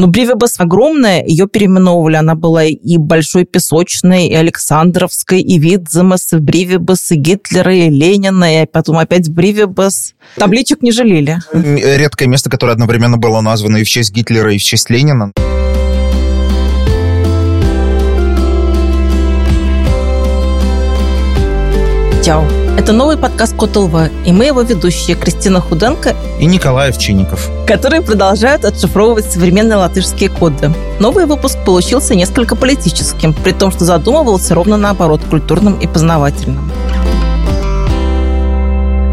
Ну, 0.00 0.06
Бривибас 0.06 0.58
огромная, 0.58 1.22
ее 1.26 1.46
переименовывали. 1.46 2.16
Она 2.16 2.34
была 2.34 2.64
и 2.64 2.96
Большой 2.96 3.44
Песочной, 3.44 4.28
и 4.28 4.34
Александровской, 4.34 5.42
и 5.42 5.58
Видземес, 5.58 6.32
и 6.32 6.36
Бривибас, 6.38 7.12
и 7.12 7.16
Гитлера, 7.16 7.76
и 7.76 7.90
Ленина, 7.90 8.62
и 8.62 8.66
потом 8.66 8.96
опять 8.96 9.28
Бривибас. 9.28 10.14
Табличек 10.36 10.80
не 10.80 10.90
жалели. 10.90 11.40
Редкое 11.52 12.28
место, 12.28 12.48
которое 12.48 12.72
одновременно 12.72 13.18
было 13.18 13.42
названо 13.42 13.76
и 13.76 13.84
в 13.84 13.88
честь 13.90 14.14
Гитлера, 14.14 14.54
и 14.54 14.56
в 14.56 14.62
честь 14.62 14.88
Ленина. 14.88 15.32
Чао. 22.24 22.59
Это 22.78 22.92
новый 22.92 23.16
подкаст 23.16 23.56
Кот 23.56 23.76
и 24.24 24.32
мы 24.32 24.46
его 24.46 24.62
ведущие 24.62 25.16
Кристина 25.16 25.60
Худенко 25.60 26.14
и 26.38 26.46
Николай 26.46 26.90
Овчинников, 26.90 27.50
которые 27.66 28.02
продолжают 28.02 28.64
отшифровывать 28.64 29.30
современные 29.30 29.76
латышские 29.76 30.30
коды. 30.30 30.72
Новый 30.98 31.26
выпуск 31.26 31.58
получился 31.64 32.14
несколько 32.14 32.56
политическим, 32.56 33.34
при 33.34 33.52
том, 33.52 33.70
что 33.70 33.84
задумывался 33.84 34.54
ровно 34.54 34.76
наоборот, 34.76 35.20
культурным 35.28 35.78
и 35.78 35.86
познавательным. 35.86 36.70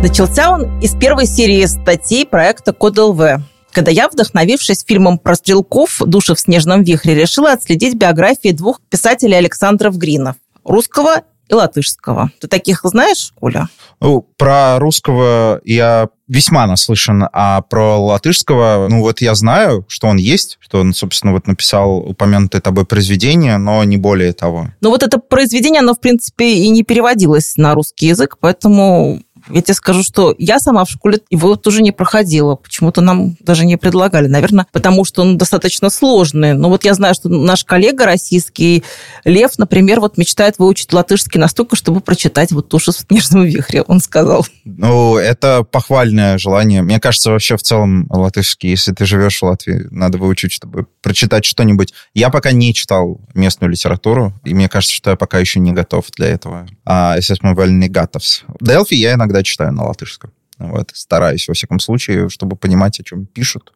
Начался 0.02 0.52
он 0.52 0.80
из 0.80 0.96
первой 0.96 1.26
серии 1.26 1.66
статей 1.66 2.26
проекта 2.26 2.72
Код 2.72 2.98
ЛВ, 2.98 3.42
когда 3.72 3.92
я, 3.92 4.08
вдохновившись 4.08 4.86
фильмом 4.88 5.20
про 5.20 5.36
стрелков 5.36 6.02
«Души 6.06 6.36
в 6.36 6.40
снежном 6.40 6.84
вихре», 6.84 7.16
решила 7.16 7.52
отследить 7.52 7.96
биографии 7.96 8.52
двух 8.52 8.80
писателей 8.90 9.38
Александров 9.38 9.98
Гринов– 9.98 10.36
русского 10.64 11.24
и 11.50 11.54
латышского. 11.54 12.32
Ты 12.40 12.48
таких 12.48 12.82
знаешь, 12.84 13.34
Оля? 13.40 13.70
Ну, 14.00 14.28
про 14.38 14.80
русского 14.80 15.62
я 15.64 16.10
весьма 16.28 16.68
наслышан, 16.68 17.28
а 17.32 17.62
про 17.62 17.98
латышского, 17.98 18.88
ну 18.90 19.02
вот 19.02 19.22
я 19.22 19.34
знаю, 19.34 19.86
что 19.88 20.08
он 20.08 20.18
есть, 20.18 20.58
что 20.60 20.80
он, 20.80 20.94
собственно, 20.94 21.34
вот 21.34 21.48
написал 21.48 21.98
упомянутое 21.98 22.62
тобой 22.62 22.86
произведение, 22.86 23.58
но 23.58 23.84
не 23.84 23.98
более 23.98 24.34
того. 24.34 24.68
Ну 24.82 24.90
вот 24.90 25.04
это 25.04 25.20
произведение, 25.20 25.80
оно, 25.80 25.94
в 25.94 26.02
принципе, 26.02 26.56
и 26.56 26.70
не 26.70 26.84
переводилось 26.84 27.56
на 27.56 27.74
русский 27.74 28.08
язык, 28.08 28.38
поэтому 28.40 29.22
я 29.50 29.62
тебе 29.62 29.74
скажу, 29.74 30.04
что 30.04 30.36
я 30.38 30.60
сама 30.60 30.86
в 30.86 30.90
школе 30.90 31.20
его 31.30 31.56
тоже 31.56 31.82
не 31.82 31.92
проходила. 31.92 32.56
Почему-то 32.56 33.02
нам 33.02 33.36
даже 33.40 33.66
не 33.66 33.78
предлагали. 33.78 34.28
Наверное, 34.28 34.68
потому 34.72 35.06
что 35.06 35.22
он 35.22 35.38
достаточно 35.38 35.90
сложный. 35.90 36.54
Но 36.54 36.70
вот 36.70 36.84
я 36.84 36.94
знаю, 36.94 37.14
что 37.14 37.30
наш 37.30 37.64
коллега 37.64 38.06
российский, 38.06 38.84
Лев, 39.24 39.58
например, 39.58 40.00
вот 40.00 40.18
мечтает 40.18 40.60
выучить 40.60 40.94
латышский 40.94 41.40
настолько, 41.40 41.76
чтобы 41.76 42.02
прочитать 42.02 42.52
вот 42.52 42.70
«Туши 42.70 42.92
в 42.92 42.96
снежном 42.98 43.46
вихре», 43.46 43.82
он 43.82 44.00
сказал. 44.00 44.46
Ну, 44.66 45.18
это 45.18 45.64
похвальное 45.64 46.38
желание. 46.38 46.82
Мне 46.82 47.00
кажется, 47.00 47.32
вообще 47.32 47.58
в 47.58 47.64
целом 47.64 48.08
латышский, 48.10 48.70
если 48.70 48.94
ты 48.94 49.06
живешь 49.06 49.40
в 49.40 49.44
Латвии, 49.44 49.88
надо 49.92 50.18
выучить, 50.18 50.52
чтобы 50.52 50.88
прочитать 51.02 51.46
что-нибудь. 51.46 51.94
Я 52.14 52.30
пока 52.30 52.52
не 52.52 52.74
читал 52.74 53.22
местную 53.34 53.72
литературу, 53.72 54.34
и 54.44 54.54
мне 54.54 54.70
кажется, 54.70 54.96
что 54.96 55.12
я 55.12 55.16
пока 55.16 55.40
еще 55.40 55.60
не 55.60 55.72
готов 55.72 56.06
для 56.16 56.28
этого. 56.28 56.68
А 56.86 57.16
если 57.16 57.36
мы 57.42 57.68
не 57.68 57.90
готов. 57.90 58.24
Делфи 58.62 58.96
я 58.96 59.14
иногда 59.14 59.37
иногда 59.38 59.44
читаю 59.44 59.72
на 59.74 59.86
латышском. 59.86 60.32
Вот, 60.60 60.90
стараюсь, 60.94 61.48
во 61.48 61.54
всяком 61.54 61.80
случае, 61.80 62.30
чтобы 62.30 62.56
понимать, 62.56 63.00
о 63.00 63.04
чем 63.04 63.28
пишут. 63.28 63.74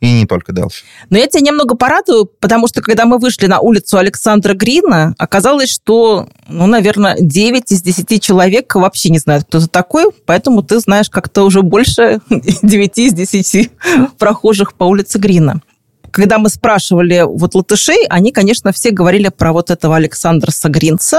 И 0.00 0.12
не 0.12 0.26
только 0.26 0.52
Делфи. 0.52 0.82
Но 1.08 1.16
я 1.16 1.28
тебя 1.28 1.42
немного 1.42 1.76
порадую, 1.76 2.24
потому 2.24 2.66
что, 2.66 2.82
когда 2.82 3.04
мы 3.04 3.18
вышли 3.18 3.46
на 3.46 3.60
улицу 3.60 3.98
Александра 3.98 4.54
Грина, 4.54 5.14
оказалось, 5.16 5.70
что, 5.70 6.28
ну, 6.48 6.66
наверное, 6.66 7.16
9 7.20 7.70
из 7.70 7.82
10 7.82 8.20
человек 8.20 8.74
вообще 8.74 9.10
не 9.10 9.20
знают, 9.20 9.44
кто 9.44 9.58
это 9.58 9.68
такой, 9.68 10.06
поэтому 10.26 10.64
ты 10.64 10.80
знаешь 10.80 11.08
как-то 11.08 11.44
уже 11.44 11.62
больше 11.62 12.20
9 12.28 12.98
из 12.98 13.12
10 13.12 13.70
прохожих 14.18 14.74
по 14.74 14.84
улице 14.84 15.18
Грина 15.18 15.60
когда 16.14 16.38
мы 16.38 16.48
спрашивали 16.48 17.24
вот 17.26 17.56
латышей, 17.56 18.06
они, 18.08 18.30
конечно, 18.30 18.70
все 18.70 18.92
говорили 18.92 19.30
про 19.36 19.52
вот 19.52 19.72
этого 19.72 19.96
Александра 19.96 20.52
Сагринца, 20.52 21.18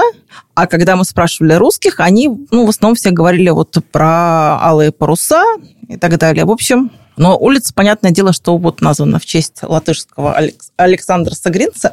а 0.54 0.66
когда 0.66 0.96
мы 0.96 1.04
спрашивали 1.04 1.52
русских, 1.52 2.00
они, 2.00 2.30
ну, 2.50 2.64
в 2.64 2.70
основном 2.70 2.96
все 2.96 3.10
говорили 3.10 3.50
вот 3.50 3.76
про 3.92 4.58
алые 4.58 4.92
паруса 4.92 5.44
и 5.86 5.98
так 5.98 6.16
далее. 6.16 6.46
В 6.46 6.50
общем, 6.50 6.90
но 7.18 7.36
улица, 7.36 7.74
понятное 7.74 8.10
дело, 8.10 8.32
что 8.32 8.56
вот 8.56 8.80
названа 8.80 9.18
в 9.18 9.26
честь 9.26 9.58
латышского 9.60 10.34
Александра 10.76 11.34
Сагринца. 11.34 11.92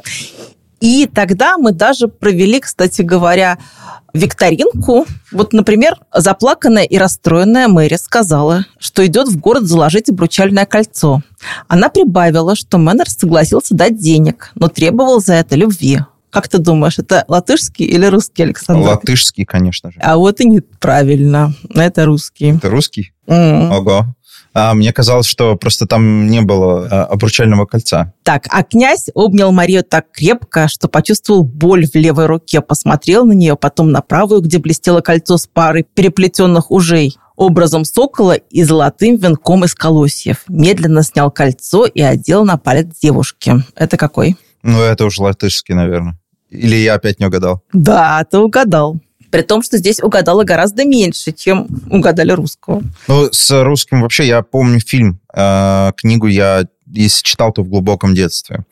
И 0.80 1.06
тогда 1.06 1.56
мы 1.58 1.72
даже 1.72 2.08
провели, 2.08 2.60
кстати 2.60 3.02
говоря, 3.02 3.58
викторинку. 4.12 5.06
Вот, 5.32 5.52
например, 5.52 5.96
заплаканная 6.14 6.84
и 6.84 6.96
расстроенная 6.96 7.68
Мэри 7.68 7.96
сказала, 7.96 8.64
что 8.78 9.04
идет 9.06 9.28
в 9.28 9.38
город 9.38 9.64
заложить 9.64 10.08
обручальное 10.08 10.66
кольцо. 10.66 11.22
Она 11.68 11.88
прибавила, 11.88 12.54
что 12.54 12.78
Мэннер 12.78 13.10
согласился 13.10 13.74
дать 13.74 13.98
денег, 13.98 14.52
но 14.54 14.68
требовал 14.68 15.20
за 15.20 15.34
это 15.34 15.56
любви. 15.56 16.00
Как 16.30 16.48
ты 16.48 16.58
думаешь, 16.58 16.98
это 16.98 17.24
латышский 17.28 17.84
или 17.84 18.06
русский, 18.06 18.42
Александр? 18.42 18.88
Латышский, 18.88 19.44
конечно 19.44 19.92
же. 19.92 20.00
А 20.00 20.16
вот 20.16 20.40
и 20.40 20.48
неправильно. 20.48 21.54
Это 21.72 22.06
русский. 22.06 22.56
Это 22.56 22.70
русский? 22.70 23.12
Mm. 23.28 23.70
Ого. 23.70 24.06
А 24.54 24.72
мне 24.72 24.92
казалось, 24.92 25.26
что 25.26 25.56
просто 25.56 25.86
там 25.86 26.28
не 26.28 26.40
было 26.40 26.86
а, 26.88 27.04
обручального 27.06 27.66
кольца. 27.66 28.14
Так, 28.22 28.46
а 28.50 28.62
князь 28.62 29.08
обнял 29.12 29.50
Марию 29.50 29.82
так 29.82 30.12
крепко, 30.12 30.68
что 30.68 30.86
почувствовал 30.86 31.42
боль 31.42 31.86
в 31.86 31.94
левой 31.96 32.26
руке, 32.26 32.60
посмотрел 32.60 33.26
на 33.26 33.32
нее, 33.32 33.56
потом 33.56 33.90
на 33.90 34.00
правую, 34.00 34.42
где 34.42 34.58
блестело 34.58 35.00
кольцо 35.00 35.38
с 35.38 35.48
парой 35.48 35.84
переплетенных 35.94 36.70
ужей 36.70 37.16
образом 37.36 37.84
сокола 37.84 38.34
и 38.34 38.62
золотым 38.62 39.16
венком 39.16 39.64
из 39.64 39.74
колосьев. 39.74 40.44
Медленно 40.48 41.02
снял 41.02 41.32
кольцо 41.32 41.84
и 41.86 42.00
одел 42.00 42.44
на 42.44 42.56
палец 42.56 42.96
девушки. 43.02 43.54
Это 43.74 43.96
какой? 43.96 44.36
Ну, 44.62 44.80
это 44.80 45.04
уж 45.04 45.18
латышский, 45.18 45.74
наверное. 45.74 46.16
Или 46.48 46.76
я 46.76 46.94
опять 46.94 47.18
не 47.18 47.26
угадал? 47.26 47.62
Да, 47.72 48.24
ты 48.30 48.38
угадал. 48.38 49.00
При 49.34 49.42
том, 49.42 49.64
что 49.64 49.78
здесь 49.78 50.00
угадала 50.00 50.44
гораздо 50.44 50.84
меньше, 50.84 51.32
чем 51.32 51.66
угадали 51.90 52.30
русского. 52.30 52.84
Ну, 53.08 53.28
с 53.32 53.64
русским 53.64 54.00
вообще 54.00 54.28
я 54.28 54.42
помню 54.42 54.78
фильм. 54.78 55.18
Э, 55.34 55.90
книгу 55.96 56.28
я, 56.28 56.68
если 56.86 57.24
читал, 57.24 57.50
то 57.50 57.64
в 57.64 57.68
глубоком 57.68 58.14
детстве. 58.14 58.64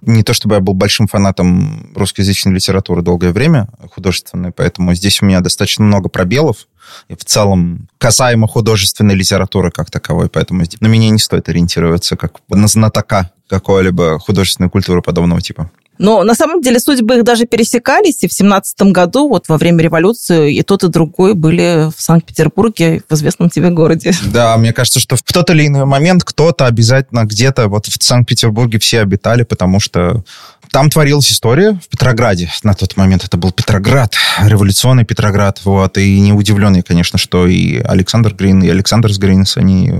Не 0.00 0.24
то 0.24 0.34
чтобы 0.34 0.56
я 0.56 0.60
был 0.60 0.74
большим 0.74 1.06
фанатом 1.06 1.92
русскоязычной 1.94 2.52
литературы 2.52 3.02
долгое 3.02 3.30
время, 3.30 3.68
художественной, 3.94 4.50
поэтому 4.50 4.92
здесь 4.92 5.22
у 5.22 5.24
меня 5.24 5.38
достаточно 5.38 5.84
много 5.84 6.08
пробелов. 6.08 6.66
И 7.08 7.14
в 7.14 7.24
целом 7.24 7.88
касаемо 7.98 8.46
художественной 8.46 9.14
литературы 9.14 9.70
как 9.70 9.90
таковой, 9.90 10.28
поэтому 10.28 10.64
на 10.80 10.86
меня 10.86 11.10
не 11.10 11.18
стоит 11.18 11.48
ориентироваться 11.48 12.16
как 12.16 12.34
на 12.48 12.68
знатока 12.68 13.30
какой-либо 13.48 14.18
художественной 14.18 14.70
культуры 14.70 15.02
подобного 15.02 15.40
типа. 15.40 15.70
Но 15.98 16.22
на 16.22 16.34
самом 16.34 16.62
деле 16.62 16.78
судьбы 16.78 17.18
их 17.18 17.24
даже 17.24 17.44
пересекались, 17.44 18.22
и 18.22 18.28
в 18.28 18.32
семнадцатом 18.32 18.92
году, 18.92 19.28
вот 19.28 19.48
во 19.48 19.58
время 19.58 19.82
революции, 19.82 20.54
и 20.54 20.62
тот, 20.62 20.84
и 20.84 20.88
другой 20.88 21.34
были 21.34 21.90
в 21.94 22.00
Санкт-Петербурге, 22.00 23.02
в 23.08 23.14
известном 23.14 23.50
тебе 23.50 23.70
городе. 23.70 24.12
Да, 24.38 24.56
мне 24.56 24.72
кажется, 24.72 25.00
что 25.00 25.16
в 25.16 25.22
тот 25.22 25.50
или 25.50 25.66
иной 25.66 25.84
момент 25.84 26.22
кто-то 26.22 26.66
обязательно 26.66 27.24
где-то, 27.24 27.68
вот 27.68 27.86
в 27.86 28.04
Санкт-Петербурге 28.04 28.78
все 28.78 29.00
обитали, 29.00 29.42
потому 29.42 29.80
что 29.80 30.22
там 30.70 30.90
творилась 30.90 31.32
история 31.32 31.78
в 31.82 31.88
Петрограде. 31.88 32.50
На 32.62 32.74
тот 32.74 32.96
момент 32.96 33.24
это 33.24 33.36
был 33.36 33.52
Петроград, 33.52 34.14
революционный 34.40 35.04
Петроград. 35.04 35.60
Вот, 35.64 35.98
и 35.98 36.20
не 36.20 36.32
удивлен 36.32 36.82
конечно, 36.82 37.18
что 37.18 37.46
и 37.46 37.78
Александр 37.78 38.34
Грин, 38.34 38.62
и 38.62 38.68
Александр 38.68 39.12
Сгринс, 39.12 39.56
они 39.56 39.92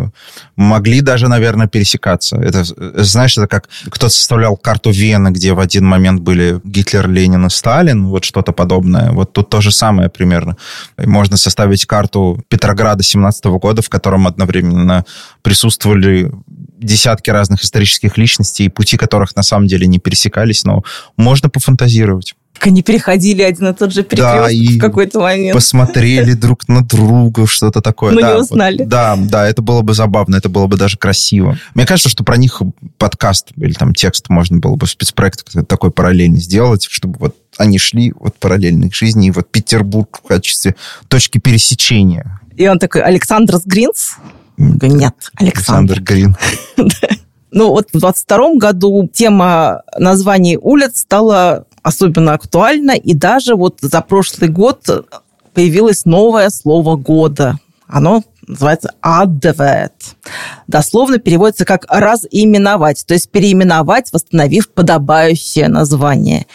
могли 0.56 1.00
даже, 1.00 1.28
наверное, 1.28 1.66
пересекаться. 1.66 2.36
Это, 2.36 2.64
знаешь, 3.02 3.36
это 3.38 3.46
как 3.46 3.68
кто-то 3.86 4.08
составлял 4.08 4.56
карту 4.56 4.90
Вены, 4.90 5.30
где 5.30 5.52
в 5.52 5.60
один 5.60 5.86
момент 5.86 6.20
были 6.20 6.60
Гитлер, 6.64 7.08
Ленин 7.08 7.46
и 7.46 7.50
Сталин, 7.50 8.06
вот 8.06 8.24
что-то 8.24 8.52
подобное. 8.52 9.10
Вот 9.12 9.32
тут 9.32 9.50
то 9.50 9.60
же 9.60 9.70
самое 9.70 10.08
примерно. 10.08 10.56
Можно 10.98 11.36
составить 11.36 11.86
карту 11.86 12.42
Петрограда 12.48 13.02
17 13.02 13.44
года, 13.46 13.82
в 13.82 13.88
котором 13.88 14.26
одновременно 14.26 15.04
присутствовали 15.42 16.30
десятки 16.78 17.30
разных 17.30 17.64
исторических 17.64 18.16
личностей, 18.18 18.68
пути 18.68 18.96
которых 18.96 19.34
на 19.36 19.42
самом 19.42 19.66
деле 19.66 19.86
не 19.86 19.98
пересекались, 19.98 20.57
но 20.64 20.82
можно 21.16 21.48
пофантазировать. 21.48 22.34
Они 22.60 22.82
переходили 22.82 23.42
один 23.42 23.68
и 23.68 23.74
тот 23.74 23.92
же 23.92 24.02
перекресток 24.02 24.46
да, 24.46 24.50
и 24.50 24.78
в 24.78 24.80
какой-то 24.80 25.20
момент. 25.20 25.54
посмотрели 25.54 26.32
друг 26.32 26.66
на 26.68 26.84
друга, 26.84 27.46
что-то 27.46 27.80
такое. 27.80 28.12
Но 28.12 28.20
да, 28.20 28.34
не 28.34 28.40
узнали. 28.40 28.78
Вот, 28.78 28.88
да, 28.88 29.16
да, 29.16 29.48
это 29.48 29.62
было 29.62 29.82
бы 29.82 29.94
забавно, 29.94 30.36
это 30.36 30.48
было 30.48 30.66
бы 30.66 30.76
даже 30.76 30.96
красиво. 30.98 31.56
Мне 31.74 31.86
кажется, 31.86 32.08
что 32.08 32.24
про 32.24 32.36
них 32.36 32.60
подкаст 32.98 33.52
или 33.56 33.72
там 33.72 33.94
текст 33.94 34.28
можно 34.28 34.58
было 34.58 34.74
бы 34.74 34.86
спецпроект 34.86 35.44
такой 35.68 35.90
параллельный 35.90 36.40
сделать, 36.40 36.86
чтобы 36.90 37.18
вот 37.18 37.36
они 37.58 37.78
шли 37.78 38.12
вот 38.18 38.36
параллельно 38.36 38.86
их 38.86 38.94
жизни, 38.94 39.28
и 39.28 39.30
вот 39.30 39.50
Петербург 39.50 40.20
в 40.24 40.26
качестве 40.26 40.74
точки 41.08 41.38
пересечения. 41.38 42.40
И 42.56 42.66
он 42.66 42.78
такой, 42.78 43.02
Александр 43.02 43.58
Гринс? 43.64 44.16
Нет, 44.56 45.14
Александр. 45.36 45.94
Александр 45.94 46.00
Грин. 46.00 46.36
Ну 47.50 47.70
вот 47.70 47.88
в 47.92 47.98
22 47.98 48.54
году 48.56 49.08
тема 49.12 49.82
названий 49.96 50.56
улиц 50.56 50.98
стала 51.00 51.64
особенно 51.82 52.34
актуальна, 52.34 52.92
и 52.92 53.14
даже 53.14 53.54
вот 53.54 53.78
за 53.80 54.00
прошлый 54.02 54.50
год 54.50 55.06
появилось 55.54 56.04
новое 56.04 56.50
слово 56.50 56.96
года. 56.96 57.58
Оно 57.86 58.22
называется 58.46 58.92
«адвет». 59.00 59.92
Дословно 60.66 61.18
переводится 61.18 61.64
как 61.64 61.86
«разименовать», 61.88 63.04
то 63.06 63.14
есть 63.14 63.30
переименовать, 63.30 64.12
восстановив 64.12 64.70
подобающее 64.70 65.68
название. 65.68 66.46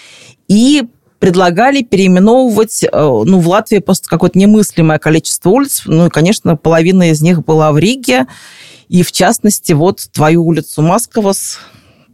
И 0.47 0.83
предлагали 1.19 1.83
переименовывать, 1.83 2.83
э, 2.83 2.89
ну, 2.91 3.39
в 3.39 3.47
Латвии 3.47 3.79
просто 3.79 4.09
какое-то 4.09 4.37
немыслимое 4.37 4.99
количество 4.99 5.51
улиц, 5.51 5.83
ну, 5.85 6.07
и, 6.07 6.09
конечно, 6.09 6.57
половина 6.57 7.11
из 7.11 7.21
них 7.21 7.45
была 7.45 7.71
в 7.71 7.77
Риге, 7.77 8.27
и, 8.93 9.01
в 9.01 9.11
частности, 9.11 9.73
вот 9.73 10.07
твою 10.13 10.45
улицу 10.45 10.83
Масковос 10.83 11.57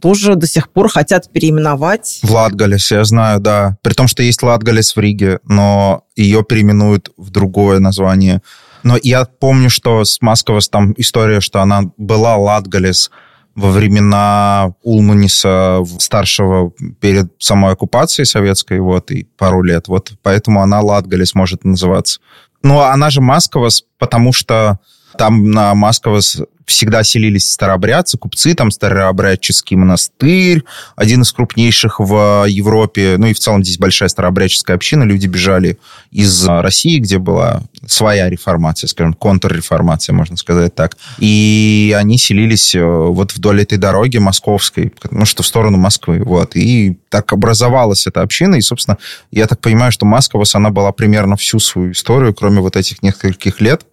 тоже 0.00 0.34
до 0.34 0.46
сих 0.46 0.70
пор 0.70 0.88
хотят 0.88 1.30
переименовать. 1.30 2.20
В 2.22 2.30
Латгалес, 2.30 2.90
я 2.90 3.04
знаю, 3.04 3.38
да. 3.38 3.76
При 3.82 3.92
том, 3.92 4.08
что 4.08 4.22
есть 4.22 4.42
Латгалес 4.42 4.96
в 4.96 4.98
Риге, 4.98 5.40
но 5.44 6.04
ее 6.16 6.42
переименуют 6.42 7.10
в 7.18 7.28
другое 7.28 7.80
название. 7.80 8.40
Но 8.82 8.96
я 9.02 9.26
помню, 9.26 9.68
что 9.68 10.04
с 10.04 10.22
Масковос 10.22 10.70
там 10.70 10.94
история, 10.96 11.42
что 11.42 11.60
она 11.60 11.82
была 11.98 12.38
Латгалес, 12.38 13.10
во 13.54 13.68
времена 13.68 14.72
Улманиса 14.82 15.84
старшего 15.98 16.72
перед 16.98 17.30
самой 17.38 17.74
оккупацией 17.74 18.24
советской, 18.24 18.80
вот, 18.80 19.10
и 19.10 19.24
пару 19.36 19.60
лет. 19.60 19.88
Вот 19.88 20.12
поэтому 20.22 20.62
она 20.62 20.80
Латгалис 20.80 21.34
может 21.34 21.62
называться. 21.62 22.20
Но 22.62 22.84
она 22.84 23.10
же 23.10 23.20
Масковас, 23.20 23.84
потому 23.98 24.32
что 24.32 24.78
там 25.16 25.50
на 25.50 25.74
Масковас 25.74 26.40
всегда 26.70 27.02
селились 27.02 27.50
старообрядцы, 27.50 28.16
купцы, 28.16 28.54
там 28.54 28.70
старообрядческий 28.70 29.76
монастырь, 29.76 30.62
один 30.96 31.22
из 31.22 31.32
крупнейших 31.32 31.98
в 32.00 32.46
Европе, 32.48 33.16
ну 33.18 33.26
и 33.26 33.34
в 33.34 33.38
целом 33.38 33.64
здесь 33.64 33.78
большая 33.78 34.08
старообрядческая 34.08 34.76
община, 34.76 35.02
люди 35.02 35.26
бежали 35.26 35.78
из 36.10 36.46
России, 36.46 36.98
где 36.98 37.18
была 37.18 37.62
своя 37.86 38.30
реформация, 38.30 38.88
скажем, 38.88 39.14
контрреформация, 39.14 40.14
можно 40.14 40.36
сказать 40.36 40.74
так, 40.74 40.96
и 41.18 41.94
они 41.98 42.18
селились 42.18 42.74
э, 42.74 42.84
вот 42.84 43.32
вдоль 43.32 43.62
этой 43.62 43.78
дороги 43.78 44.18
московской, 44.18 44.92
ну 45.10 45.24
что 45.24 45.42
в 45.42 45.46
сторону 45.46 45.76
Москвы, 45.76 46.22
вот, 46.24 46.54
и 46.54 46.98
так 47.08 47.32
образовалась 47.32 48.06
эта 48.06 48.22
община, 48.22 48.54
и, 48.54 48.60
собственно, 48.60 48.98
я 49.32 49.46
так 49.46 49.60
понимаю, 49.60 49.90
что 49.90 50.06
Масковас, 50.06 50.54
она 50.54 50.70
была 50.70 50.92
примерно 50.92 51.36
всю 51.36 51.58
свою 51.58 51.92
историю, 51.92 52.32
кроме 52.32 52.60
вот 52.60 52.76
этих 52.76 53.02
нескольких 53.02 53.60
лет, 53.60 53.84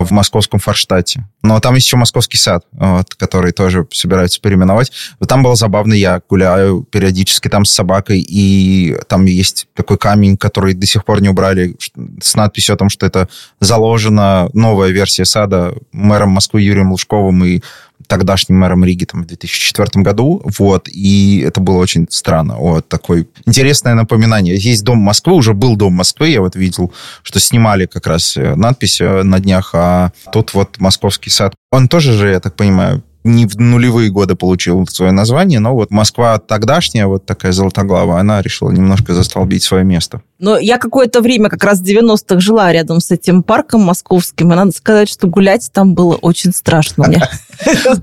в 0.00 0.10
московском 0.12 0.58
Форштате. 0.58 1.26
Но 1.42 1.60
там 1.60 1.74
есть 1.74 1.86
еще 1.86 1.98
московский 1.98 2.38
сад, 2.38 2.64
вот, 2.72 3.14
который 3.14 3.52
тоже 3.52 3.86
собираются 3.92 4.40
переименовать. 4.40 4.90
Там 5.28 5.42
было 5.42 5.54
забавно, 5.54 5.92
я 5.92 6.22
гуляю 6.28 6.82
периодически 6.82 7.48
там 7.48 7.66
с 7.66 7.70
собакой, 7.70 8.24
и 8.26 8.96
там 9.08 9.26
есть 9.26 9.68
такой 9.74 9.98
камень, 9.98 10.38
который 10.38 10.72
до 10.72 10.86
сих 10.86 11.04
пор 11.04 11.20
не 11.20 11.28
убрали, 11.28 11.76
с 12.22 12.34
надписью 12.34 12.74
о 12.74 12.78
том, 12.78 12.88
что 12.88 13.04
это 13.04 13.28
заложена 13.60 14.48
новая 14.54 14.88
версия 14.88 15.26
сада 15.26 15.74
мэром 15.92 16.30
Москвы 16.30 16.62
Юрием 16.62 16.92
Лужковым 16.92 17.44
и 17.44 17.60
тогдашним 18.06 18.58
мэром 18.58 18.84
Риги 18.84 19.04
там, 19.04 19.22
в 19.22 19.26
2004 19.26 20.02
году, 20.02 20.42
вот, 20.58 20.88
и 20.88 21.44
это 21.46 21.60
было 21.60 21.78
очень 21.78 22.06
странно, 22.10 22.56
вот, 22.56 22.88
такое 22.88 23.26
интересное 23.46 23.94
напоминание. 23.94 24.56
Есть 24.56 24.84
Дом 24.84 24.98
Москвы, 24.98 25.34
уже 25.34 25.54
был 25.54 25.76
Дом 25.76 25.94
Москвы, 25.94 26.28
я 26.28 26.40
вот 26.40 26.56
видел, 26.56 26.92
что 27.22 27.40
снимали 27.40 27.86
как 27.86 28.06
раз 28.06 28.36
э, 28.36 28.54
надпись 28.54 29.00
э, 29.00 29.22
на 29.22 29.40
днях, 29.40 29.70
а 29.74 30.12
тут 30.32 30.54
вот 30.54 30.78
Московский 30.78 31.30
сад. 31.30 31.54
Он 31.70 31.88
тоже 31.88 32.12
же, 32.12 32.30
я 32.30 32.40
так 32.40 32.56
понимаю, 32.56 33.02
не 33.24 33.46
в 33.46 33.56
нулевые 33.58 34.10
годы 34.10 34.34
получил 34.34 34.86
свое 34.86 35.12
название, 35.12 35.60
но 35.60 35.74
вот 35.74 35.90
Москва 35.90 36.38
тогдашняя, 36.38 37.06
вот 37.06 37.26
такая 37.26 37.52
золотоглавая, 37.52 38.20
она 38.20 38.40
решила 38.40 38.70
немножко 38.70 39.12
застолбить 39.14 39.62
свое 39.62 39.84
место. 39.84 40.22
Но 40.38 40.58
я 40.58 40.78
какое-то 40.78 41.20
время, 41.20 41.50
как 41.50 41.62
раз 41.64 41.80
в 41.80 41.84
90-х, 41.84 42.40
жила 42.40 42.72
рядом 42.72 43.00
с 43.00 43.10
этим 43.10 43.42
парком 43.42 43.82
московским, 43.82 44.52
и 44.52 44.56
надо 44.56 44.72
сказать, 44.72 45.08
что 45.08 45.26
гулять 45.26 45.70
там 45.72 45.94
было 45.94 46.14
очень 46.14 46.52
страшно 46.52 47.08
мне. 47.08 47.22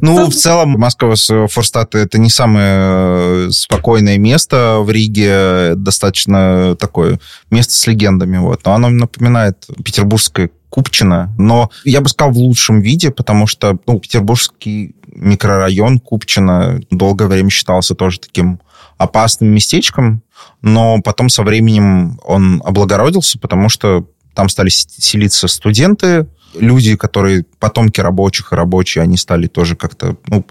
Ну, 0.01 0.29
в 0.29 0.35
целом, 0.35 0.73
Москва 0.73 1.15
с 1.15 1.47
Форстат 1.47 1.95
это 1.95 2.19
не 2.19 2.29
самое 2.29 3.47
э, 3.47 3.49
спокойное 3.51 4.19
место 4.19 4.77
в 4.81 4.91
Риге, 4.91 5.73
достаточно 5.75 6.75
такое 6.75 7.19
место 7.49 7.73
с 7.73 7.87
легендами, 7.87 8.37
вот. 8.37 8.61
Но 8.65 8.73
оно 8.73 8.89
напоминает 8.89 9.65
петербургское 9.83 10.51
Купчино, 10.69 11.33
но 11.37 11.71
я 11.85 12.01
бы 12.01 12.09
сказал 12.09 12.33
в 12.33 12.37
лучшем 12.37 12.81
виде, 12.81 13.09
потому 13.09 13.47
что 13.47 13.79
ну, 13.87 13.99
петербургский 13.99 14.96
микрорайон 15.17 15.99
Купчино 15.99 16.79
долгое 16.89 17.27
время 17.27 17.49
считался 17.49 17.95
тоже 17.95 18.19
таким 18.19 18.59
опасным 18.97 19.49
местечком, 19.49 20.23
но 20.61 21.01
потом 21.01 21.29
со 21.29 21.43
временем 21.43 22.19
он 22.23 22.61
облагородился, 22.65 23.39
потому 23.39 23.69
что 23.69 24.07
там 24.33 24.49
стали 24.49 24.69
селиться 24.69 25.47
студенты, 25.47 26.27
люди, 26.53 26.95
которые 26.95 27.45
потомки 27.59 27.99
рабочих 28.01 28.51
и 28.51 28.55
рабочие, 28.55 29.03
они 29.03 29.17
стали 29.17 29.47
тоже 29.47 29.75
как-то 29.75 30.17
ну, 30.27 30.45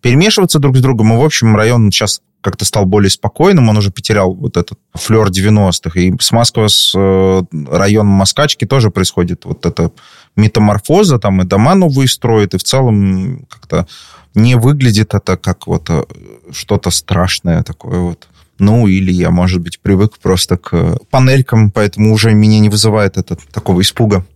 перемешиваться 0.00 0.58
друг 0.58 0.76
с 0.76 0.80
другом. 0.80 1.12
И, 1.12 1.16
в 1.16 1.24
общем, 1.24 1.56
район 1.56 1.90
сейчас 1.90 2.22
как-то 2.40 2.64
стал 2.64 2.86
более 2.86 3.10
спокойным, 3.10 3.68
он 3.68 3.76
уже 3.76 3.90
потерял 3.90 4.32
вот 4.32 4.56
этот 4.56 4.78
флер 4.94 5.28
90-х. 5.28 6.00
И 6.00 6.12
с 6.18 6.32
Москвы, 6.32 6.68
с 6.68 6.92
э, 6.96 7.42
районом 7.70 8.12
Москачки 8.12 8.64
тоже 8.64 8.90
происходит 8.90 9.44
вот 9.44 9.66
эта 9.66 9.92
метаморфоза, 10.36 11.18
там 11.18 11.42
и 11.42 11.44
дома 11.44 11.74
новые 11.74 12.08
строят, 12.08 12.54
и 12.54 12.58
в 12.58 12.64
целом 12.64 13.46
как-то 13.48 13.86
не 14.34 14.54
выглядит 14.54 15.14
это 15.14 15.36
как 15.36 15.66
вот 15.66 15.90
э, 15.90 16.04
что-то 16.52 16.90
страшное 16.90 17.62
такое 17.62 18.00
вот. 18.00 18.28
Ну, 18.58 18.86
или 18.86 19.10
я, 19.10 19.30
может 19.30 19.60
быть, 19.60 19.80
привык 19.80 20.18
просто 20.18 20.58
к 20.58 20.98
панелькам, 21.10 21.70
поэтому 21.70 22.12
уже 22.12 22.34
меня 22.34 22.60
не 22.60 22.68
вызывает 22.68 23.16
это 23.16 23.38
такого 23.52 23.80
испуга. 23.80 24.26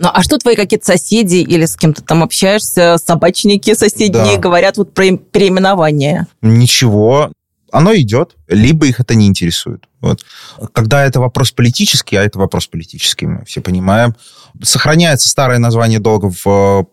Ну, 0.00 0.10
а 0.12 0.22
что 0.22 0.38
твои 0.38 0.56
какие-то 0.56 0.86
соседи 0.86 1.36
или 1.36 1.64
с 1.64 1.76
кем-то 1.76 2.02
там 2.02 2.22
общаешься, 2.22 2.96
собачники 3.04 3.74
соседние 3.74 4.36
да. 4.36 4.40
говорят 4.40 4.76
вот 4.76 4.94
про 4.94 5.16
переименование? 5.16 6.26
Ничего 6.42 7.30
оно 7.72 7.94
идет, 7.94 8.36
либо 8.48 8.86
их 8.86 9.00
это 9.00 9.14
не 9.14 9.26
интересует. 9.26 9.84
Вот. 10.00 10.24
Когда 10.72 11.04
это 11.04 11.20
вопрос 11.20 11.50
политический, 11.50 12.16
а 12.16 12.22
это 12.22 12.38
вопрос 12.38 12.66
политический, 12.66 13.26
мы 13.26 13.44
все 13.44 13.60
понимаем, 13.60 14.14
сохраняется 14.62 15.28
старое 15.28 15.58
название 15.58 15.98
долга 15.98 16.30
в 16.30 16.46
э, 16.46 16.84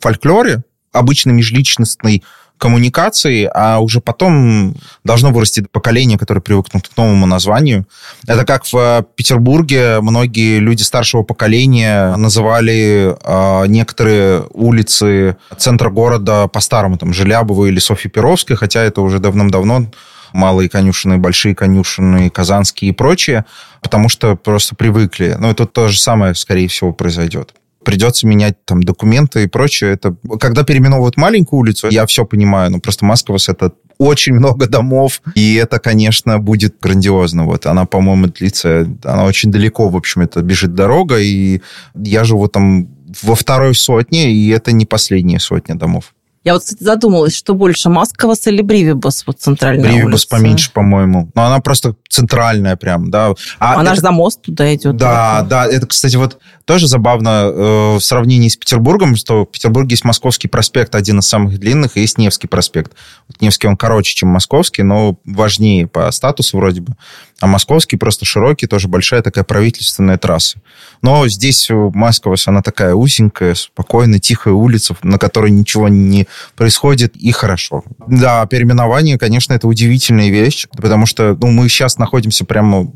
фольклоре, 0.00 0.62
обычно 0.92 1.30
межличностный 1.30 2.22
коммуникации, 2.62 3.50
а 3.52 3.80
уже 3.80 4.00
потом 4.00 4.76
должно 5.02 5.32
вырасти 5.32 5.66
поколение, 5.72 6.16
которое 6.16 6.40
привыкнут 6.40 6.86
к 6.86 6.96
новому 6.96 7.26
названию. 7.26 7.88
Это 8.28 8.44
как 8.44 8.64
в 8.64 8.76
э, 8.76 9.02
Петербурге 9.16 10.00
многие 10.00 10.60
люди 10.60 10.84
старшего 10.84 11.24
поколения 11.24 12.14
называли 12.14 13.16
э, 13.20 13.66
некоторые 13.66 14.44
улицы 14.52 15.36
центра 15.58 15.90
города 15.90 16.46
по-старому, 16.46 16.98
там, 16.98 17.12
Желябова 17.12 17.66
или 17.66 17.80
Софьи 17.80 18.08
Перовской, 18.08 18.54
хотя 18.54 18.82
это 18.82 19.00
уже 19.00 19.18
давным-давно 19.18 19.88
малые 20.32 20.68
конюшины, 20.68 21.18
большие 21.18 21.54
конюшины, 21.54 22.30
казанские 22.30 22.90
и 22.90 22.94
прочее, 22.94 23.44
потому 23.80 24.08
что 24.08 24.36
просто 24.36 24.74
привыкли. 24.74 25.36
Ну, 25.38 25.50
это 25.50 25.66
то 25.66 25.88
же 25.88 25.98
самое, 25.98 26.34
скорее 26.34 26.68
всего, 26.68 26.92
произойдет 26.92 27.54
придется 27.82 28.26
менять 28.26 28.64
там 28.64 28.82
документы 28.82 29.42
и 29.42 29.46
прочее. 29.48 29.92
Это 29.92 30.14
когда 30.38 30.62
переименовывают 30.62 31.16
маленькую 31.16 31.60
улицу, 31.60 31.88
я 31.90 32.06
все 32.06 32.24
понимаю, 32.24 32.70
но 32.70 32.80
просто 32.80 33.04
Масковас 33.04 33.48
это 33.48 33.72
очень 33.98 34.34
много 34.34 34.66
домов, 34.66 35.20
и 35.34 35.54
это, 35.54 35.78
конечно, 35.78 36.38
будет 36.38 36.76
грандиозно. 36.80 37.44
Вот 37.44 37.66
она, 37.66 37.84
по-моему, 37.84 38.26
длится, 38.26 38.88
она 39.04 39.24
очень 39.24 39.50
далеко, 39.50 39.88
в 39.88 39.96
общем, 39.96 40.22
это 40.22 40.42
бежит 40.42 40.74
дорога, 40.74 41.18
и 41.18 41.60
я 41.94 42.24
живу 42.24 42.48
там 42.48 42.88
во 43.22 43.34
второй 43.34 43.74
сотне, 43.74 44.32
и 44.32 44.48
это 44.48 44.72
не 44.72 44.86
последняя 44.86 45.38
сотня 45.38 45.74
домов. 45.74 46.14
Я 46.44 46.54
вот, 46.54 46.62
кстати, 46.62 46.82
задумалась, 46.82 47.36
что 47.36 47.54
больше, 47.54 47.88
Масковас 47.88 48.46
или 48.48 48.62
Бривибас, 48.62 49.24
вот 49.26 49.38
центральная 49.38 49.92
Бривибас 49.92 50.26
поменьше, 50.26 50.72
по-моему. 50.72 51.30
Но 51.34 51.44
она 51.44 51.60
просто 51.60 51.94
центральная 52.08 52.76
прям, 52.76 53.10
да. 53.10 53.34
А 53.60 53.74
она 53.74 53.90
это... 53.90 53.94
же 53.94 54.00
за 54.00 54.10
мост 54.10 54.42
туда 54.42 54.74
идет. 54.74 54.96
Да, 54.96 55.38
вот. 55.40 55.48
да. 55.48 55.66
Это, 55.66 55.86
кстати, 55.86 56.16
вот 56.16 56.38
тоже 56.64 56.88
забавно 56.88 57.44
э, 57.44 57.96
в 57.96 58.00
сравнении 58.00 58.48
с 58.48 58.56
Петербургом, 58.56 59.14
что 59.14 59.42
в 59.42 59.50
Петербурге 59.50 59.92
есть 59.92 60.04
Московский 60.04 60.48
проспект, 60.48 60.94
один 60.96 61.20
из 61.20 61.28
самых 61.28 61.58
длинных, 61.58 61.96
и 61.96 62.00
есть 62.00 62.18
Невский 62.18 62.48
проспект. 62.48 62.92
Вот 63.28 63.40
Невский, 63.40 63.68
он 63.68 63.76
короче, 63.76 64.14
чем 64.14 64.30
Московский, 64.30 64.82
но 64.82 65.18
важнее 65.24 65.86
по 65.86 66.10
статусу 66.10 66.56
вроде 66.56 66.80
бы. 66.80 66.96
А 67.42 67.48
Московский 67.48 67.96
просто 67.96 68.24
широкий, 68.24 68.68
тоже 68.68 68.86
большая 68.86 69.20
такая 69.20 69.42
правительственная 69.42 70.16
трасса. 70.16 70.60
Но 71.02 71.26
здесь 71.26 71.68
Москва, 71.70 72.36
она 72.46 72.62
такая 72.62 72.94
узенькая, 72.94 73.56
спокойная, 73.56 74.20
тихая 74.20 74.54
улица, 74.54 74.94
на 75.02 75.18
которой 75.18 75.50
ничего 75.50 75.88
не 75.88 76.28
происходит, 76.54 77.16
и 77.16 77.32
хорошо. 77.32 77.82
Да, 78.06 78.46
переименование, 78.46 79.18
конечно, 79.18 79.54
это 79.54 79.66
удивительная 79.66 80.28
вещь, 80.28 80.68
потому 80.70 81.04
что 81.04 81.36
ну, 81.40 81.48
мы 81.50 81.68
сейчас 81.68 81.98
находимся 81.98 82.44
прямо 82.44 82.92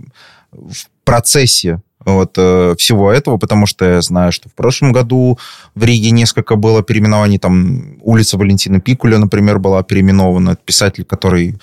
в 0.53 0.87
процессе 1.03 1.81
вот, 2.07 2.35
э, 2.39 2.77
всего 2.79 3.11
этого, 3.11 3.37
потому 3.37 3.67
что 3.67 3.85
я 3.85 4.01
знаю, 4.01 4.31
что 4.31 4.49
в 4.49 4.55
прошлом 4.55 4.93
году 4.93 5.39
в 5.75 5.83
Риге 5.83 6.13
несколько 6.13 6.55
было 6.55 6.83
переименований, 6.83 7.39
там 7.39 7.97
улица 8.01 8.39
Валентина 8.39 8.81
Пикуля, 8.81 9.19
например, 9.19 9.59
была 9.59 9.83
переименована, 9.83 10.57
писатель, 10.57 11.05
который, 11.05 11.51
э, 11.51 11.57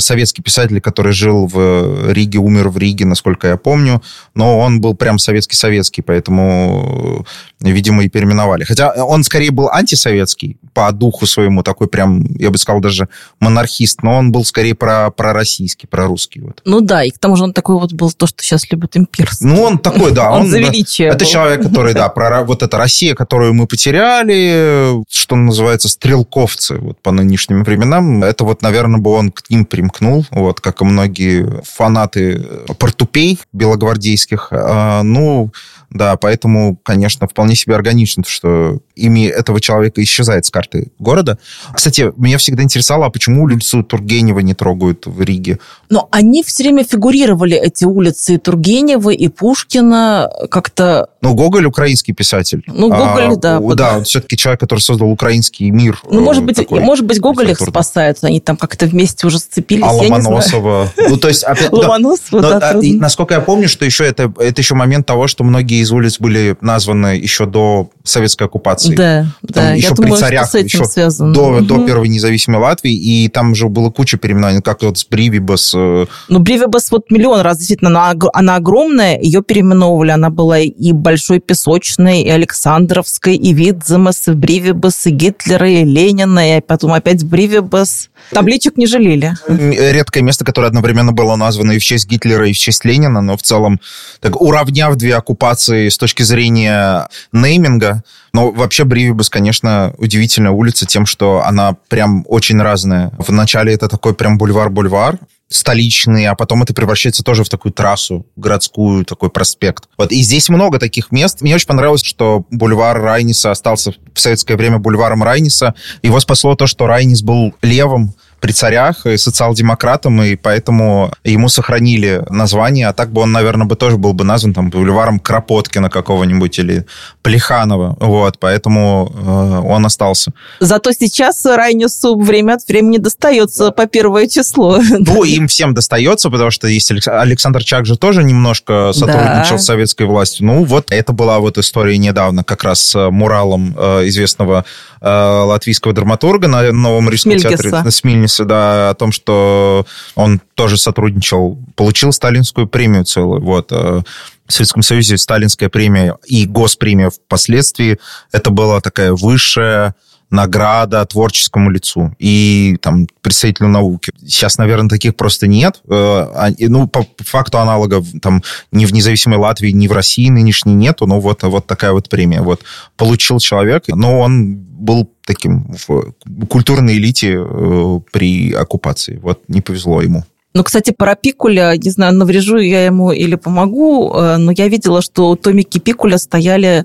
советский 0.00 0.42
писатель, 0.42 0.80
который 0.80 1.12
жил 1.12 1.46
в 1.46 2.12
Риге, 2.12 2.38
умер 2.38 2.68
в 2.70 2.78
Риге, 2.78 3.04
насколько 3.04 3.48
я 3.48 3.56
помню, 3.56 4.02
но 4.34 4.58
он 4.58 4.80
был 4.80 4.94
прям 4.94 5.18
советский-советский, 5.18 6.02
поэтому, 6.02 7.26
видимо, 7.60 8.04
и 8.04 8.08
переименовали. 8.08 8.64
Хотя 8.64 8.92
он 8.92 9.24
скорее 9.24 9.50
был 9.50 9.68
антисоветский 9.70 10.56
по 10.74 10.90
духу 10.92 11.26
своему, 11.26 11.62
такой 11.62 11.88
прям, 11.88 12.24
я 12.36 12.50
бы 12.50 12.58
сказал, 12.58 12.80
даже 12.80 13.08
монархист, 13.40 14.02
но 14.02 14.16
он 14.16 14.32
был 14.32 14.44
скорее 14.44 14.74
про, 14.74 15.10
пророссийский, 15.10 15.88
прорусский. 15.88 16.40
Вот. 16.40 16.60
Ну 16.64 16.80
да, 16.80 17.04
и 17.04 17.10
к 17.10 17.18
тому 17.18 17.36
же 17.36 17.44
он 17.44 17.52
такой 17.52 17.76
вот 17.76 17.92
был 17.92 18.10
то, 18.12 18.26
что 18.26 18.42
сейчас 18.42 18.70
любят 18.70 18.96
имперский. 18.96 19.46
Ну, 19.46 19.62
он 19.62 19.78
такой, 19.78 20.12
да. 20.12 20.30
Он, 20.38 20.42
он 20.42 20.48
за 20.48 20.58
величие 20.58 21.08
Это 21.08 21.24
был. 21.24 21.26
человек, 21.26 21.62
который, 21.62 21.94
да, 21.94 22.08
про 22.08 22.44
вот 22.44 22.62
эта 22.62 22.76
Россия, 22.76 23.14
которую 23.14 23.54
мы 23.54 23.66
потеряли, 23.66 25.02
что 25.10 25.36
называется, 25.36 25.88
стрелковцы 25.88 26.76
вот 26.76 27.00
по 27.02 27.10
нынешним 27.12 27.64
временам. 27.64 28.22
Это 28.22 28.44
вот, 28.44 28.62
наверное, 28.62 29.00
бы 29.00 29.10
он 29.10 29.30
к 29.32 29.48
ним 29.50 29.57
примкнул, 29.64 30.24
вот, 30.30 30.60
как 30.60 30.80
и 30.80 30.84
многие 30.84 31.62
фанаты 31.64 32.42
портупей 32.78 33.38
белогвардейских. 33.52 34.48
А, 34.50 35.02
ну, 35.02 35.50
да, 35.90 36.16
поэтому, 36.16 36.76
конечно, 36.82 37.26
вполне 37.26 37.54
себе 37.54 37.74
органично, 37.74 38.22
что 38.26 38.80
имя 38.94 39.28
этого 39.28 39.60
человека 39.60 40.02
исчезает 40.02 40.44
с 40.44 40.50
карты 40.50 40.88
города. 40.98 41.38
Кстати, 41.72 42.12
меня 42.16 42.36
всегда 42.36 42.62
интересовало, 42.62 43.06
а 43.06 43.10
почему 43.10 43.44
улицу 43.44 43.82
Тургенева 43.82 44.40
не 44.40 44.54
трогают 44.54 45.06
в 45.06 45.22
Риге? 45.22 45.58
Но 45.88 46.08
они 46.10 46.42
все 46.42 46.64
время 46.64 46.84
фигурировали, 46.84 47.56
эти 47.56 47.84
улицы 47.84 48.34
и 48.34 48.38
Тургенева, 48.38 49.10
и 49.10 49.28
Пушкина, 49.28 50.30
как-то... 50.50 51.08
Ну, 51.22 51.34
Гоголь 51.34 51.64
украинский 51.66 52.12
писатель. 52.12 52.62
Ну, 52.66 52.88
Гоголь, 52.88 53.32
а, 53.32 53.36
да. 53.36 53.60
Да, 53.60 53.96
он 53.96 54.04
все-таки 54.04 54.36
человек, 54.36 54.60
который 54.60 54.80
создал 54.80 55.10
украинский 55.10 55.70
мир. 55.70 56.00
Ну, 56.10 56.20
может 56.20 56.44
быть, 56.44 56.56
такой, 56.56 56.80
может 56.80 57.06
быть 57.06 57.20
Гоголь 57.20 57.50
их 57.50 57.60
спасает, 57.60 58.18
они 58.22 58.40
там 58.40 58.56
как-то 58.56 58.86
вместе 58.86 59.26
уже 59.26 59.38
сцепились, 59.50 59.84
а 59.84 59.92
Ломоносова. 59.92 60.88
Ну, 61.08 61.16
то 61.16 61.28
есть, 61.28 61.42
опять... 61.44 61.72
Ломоносова, 61.72 62.42
да. 62.42 62.70
А, 62.70 62.80
насколько 62.82 63.34
я 63.34 63.40
помню, 63.40 63.68
что 63.68 63.84
еще 63.84 64.04
это, 64.04 64.32
это 64.38 64.60
еще 64.60 64.74
момент 64.74 65.06
того, 65.06 65.26
что 65.26 65.44
многие 65.44 65.80
из 65.80 65.90
улиц 65.90 66.18
были 66.18 66.56
названы 66.60 67.16
еще 67.16 67.46
до 67.46 67.90
советской 68.04 68.44
оккупации. 68.44 68.94
Да, 68.94 69.26
да. 69.42 69.72
Еще 69.72 69.88
я 69.88 69.94
при 69.94 70.02
думаю, 70.02 70.20
царях, 70.20 70.54
еще 70.54 70.84
связано. 70.84 71.32
До, 71.32 71.46
угу. 71.48 71.60
до 71.62 71.86
первой 71.86 72.08
независимой 72.08 72.60
Латвии, 72.60 72.92
и 72.92 73.28
там 73.28 73.54
же 73.54 73.68
было 73.68 73.90
куча 73.90 74.18
переименований, 74.18 74.60
как 74.60 74.82
вот 74.82 74.98
с 74.98 75.06
Бривибас. 75.06 75.72
Э, 75.74 76.06
ну, 76.28 76.38
Бривибас 76.38 76.90
вот 76.90 77.10
миллион 77.10 77.40
раз, 77.40 77.58
действительно, 77.58 77.90
она, 77.90 78.28
она 78.32 78.56
огромная, 78.56 79.18
ее 79.18 79.42
переименовывали, 79.42 80.10
она 80.10 80.30
была 80.30 80.58
и 80.58 80.92
Большой 80.92 81.40
Песочной, 81.40 82.22
и 82.22 82.28
Александровской, 82.28 83.36
и 83.36 83.52
Видземес, 83.52 84.28
и 84.28 84.32
Бривибас, 84.32 85.06
и 85.06 85.10
Гитлера, 85.10 85.70
и 85.70 85.84
Ленина, 85.84 86.58
и 86.58 86.60
потом 86.60 86.92
опять 86.92 87.24
Бривибас. 87.24 88.10
Табличек 88.30 88.76
не 88.76 88.86
жалели. 88.86 89.37
Редкое 89.46 90.22
место, 90.22 90.44
которое 90.44 90.66
одновременно 90.66 91.12
было 91.12 91.36
названо 91.36 91.72
и 91.72 91.78
в 91.78 91.84
честь 91.84 92.08
Гитлера, 92.08 92.48
и 92.48 92.52
в 92.52 92.58
честь 92.58 92.84
Ленина, 92.84 93.20
но 93.20 93.36
в 93.36 93.42
целом, 93.42 93.80
так, 94.20 94.40
уравняв 94.40 94.96
две 94.96 95.16
оккупации 95.16 95.88
с 95.88 95.98
точки 95.98 96.22
зрения 96.22 97.08
нейминга, 97.32 98.02
но 98.32 98.50
вообще 98.50 98.84
Бривибус, 98.84 99.30
конечно, 99.30 99.94
удивительная 99.98 100.50
улица 100.50 100.86
тем, 100.86 101.06
что 101.06 101.42
она 101.44 101.76
прям 101.88 102.24
очень 102.28 102.60
разная. 102.60 103.10
Вначале 103.18 103.72
это 103.72 103.88
такой 103.88 104.14
прям 104.14 104.38
бульвар-бульвар, 104.38 105.18
столичный, 105.48 106.26
а 106.26 106.34
потом 106.34 106.62
это 106.62 106.74
превращается 106.74 107.22
тоже 107.22 107.42
в 107.42 107.48
такую 107.48 107.72
трассу 107.72 108.26
городскую, 108.36 109.04
такой 109.04 109.30
проспект. 109.30 109.88
Вот, 109.96 110.12
и 110.12 110.20
здесь 110.22 110.48
много 110.50 110.78
таких 110.78 111.10
мест. 111.10 111.40
Мне 111.40 111.54
очень 111.54 111.66
понравилось, 111.66 112.04
что 112.04 112.44
бульвар 112.50 113.00
Райниса 113.00 113.50
остался 113.50 113.94
в 114.12 114.20
советское 114.20 114.56
время 114.56 114.78
бульваром 114.78 115.22
Райниса. 115.22 115.74
Его 116.02 116.20
спасло 116.20 116.54
то, 116.54 116.66
что 116.66 116.86
Райнис 116.86 117.22
был 117.22 117.54
левым, 117.62 118.14
при 118.40 118.52
царях 118.52 119.06
и 119.06 119.16
социал-демократом, 119.16 120.22
и 120.22 120.36
поэтому 120.36 121.12
ему 121.24 121.48
сохранили 121.48 122.22
название, 122.30 122.88
а 122.88 122.92
так 122.92 123.12
бы 123.12 123.22
он, 123.22 123.32
наверное, 123.32 123.66
бы 123.66 123.76
тоже 123.76 123.96
был 123.96 124.12
бы 124.12 124.24
назван 124.24 124.54
там 124.54 124.70
бульваром 124.70 125.18
Кропоткина 125.18 125.90
какого-нибудь 125.90 126.58
или 126.58 126.86
Плеханова, 127.22 127.96
вот, 128.00 128.38
поэтому 128.38 129.12
э, 129.14 129.66
он 129.66 129.86
остался. 129.86 130.32
Зато 130.60 130.92
сейчас 130.92 131.44
Райнису 131.44 132.16
время 132.16 132.54
от 132.54 132.66
времени 132.68 132.98
достается 132.98 133.70
по 133.70 133.86
первое 133.86 134.28
число. 134.28 134.80
Ну, 135.00 135.24
им 135.24 135.48
всем 135.48 135.74
достается, 135.74 136.30
потому 136.30 136.50
что 136.50 136.66
есть 136.68 136.90
Александр 137.06 137.64
Чак 137.64 137.86
же 137.86 137.96
тоже 137.96 138.22
немножко 138.24 138.92
сотрудничал 138.92 139.56
да. 139.56 139.58
с 139.58 139.64
советской 139.64 140.06
властью. 140.06 140.46
Ну, 140.46 140.64
вот 140.64 140.90
это 140.90 141.12
была 141.12 141.38
вот 141.38 141.58
история 141.58 141.98
недавно 141.98 142.44
как 142.44 142.64
раз 142.64 142.80
с 142.80 143.10
муралом 143.10 143.74
э, 143.76 144.08
известного 144.08 144.64
э, 145.00 145.08
латвийского 145.08 145.92
драматурга 145.92 146.48
на 146.48 146.72
Новом 146.72 147.10
Рижском 147.10 147.36
театре. 147.38 147.70
На 147.70 147.90
Смильниса, 148.28 148.44
да, 148.44 148.90
о 148.90 148.94
том, 148.94 149.12
что 149.12 149.86
он 150.14 150.40
тоже 150.54 150.76
сотрудничал, 150.76 151.58
получил 151.74 152.12
сталинскую 152.12 152.66
премию 152.66 153.04
целую. 153.04 153.42
Вот. 153.42 153.72
Э, 153.72 154.02
в 154.46 154.52
Советском 154.52 154.82
Союзе 154.82 155.18
сталинская 155.18 155.68
премия 155.68 156.16
и 156.26 156.46
госпремия 156.46 157.10
впоследствии, 157.10 157.98
это 158.32 158.50
была 158.50 158.80
такая 158.80 159.12
высшая 159.12 159.94
награда 160.30 161.04
творческому 161.06 161.70
лицу 161.70 162.14
и 162.18 162.76
там 162.82 163.06
представителю 163.22 163.68
науки. 163.68 164.12
Сейчас, 164.20 164.58
наверное, 164.58 164.88
таких 164.88 165.16
просто 165.16 165.46
нет. 165.46 165.80
Э, 165.88 166.50
ну, 166.58 166.86
по 166.86 167.06
факту 167.18 167.58
аналогов 167.58 168.06
там 168.20 168.42
ни 168.72 168.84
в 168.84 168.92
независимой 168.92 169.38
Латвии, 169.38 169.70
ни 169.70 169.88
в 169.88 169.92
России 169.92 170.28
нынешней 170.28 170.74
нету, 170.74 171.06
но 171.06 171.20
вот, 171.20 171.42
вот 171.42 171.66
такая 171.66 171.92
вот 171.92 172.08
премия. 172.08 172.42
Вот 172.42 172.62
получил 172.96 173.38
человек, 173.38 173.84
но 173.88 174.18
он 174.20 174.56
был 174.56 175.10
таким 175.26 175.74
в 175.86 176.12
культурной 176.48 176.96
элите 176.98 177.36
э, 177.38 178.00
при 178.12 178.52
оккупации. 178.52 179.18
Вот 179.22 179.42
не 179.48 179.60
повезло 179.60 180.02
ему. 180.02 180.24
Ну, 180.58 180.64
кстати, 180.64 180.90
про 180.90 181.14
Пикуля, 181.14 181.76
не 181.76 181.90
знаю, 181.90 182.14
наврежу 182.14 182.58
я 182.58 182.86
ему 182.86 183.12
или 183.12 183.36
помогу, 183.36 184.12
э, 184.12 184.38
но 184.38 184.50
я 184.50 184.66
видела, 184.66 185.02
что 185.02 185.36
томики 185.36 185.78
Пикуля 185.78 186.18
стояли 186.18 186.80
э, 186.80 186.82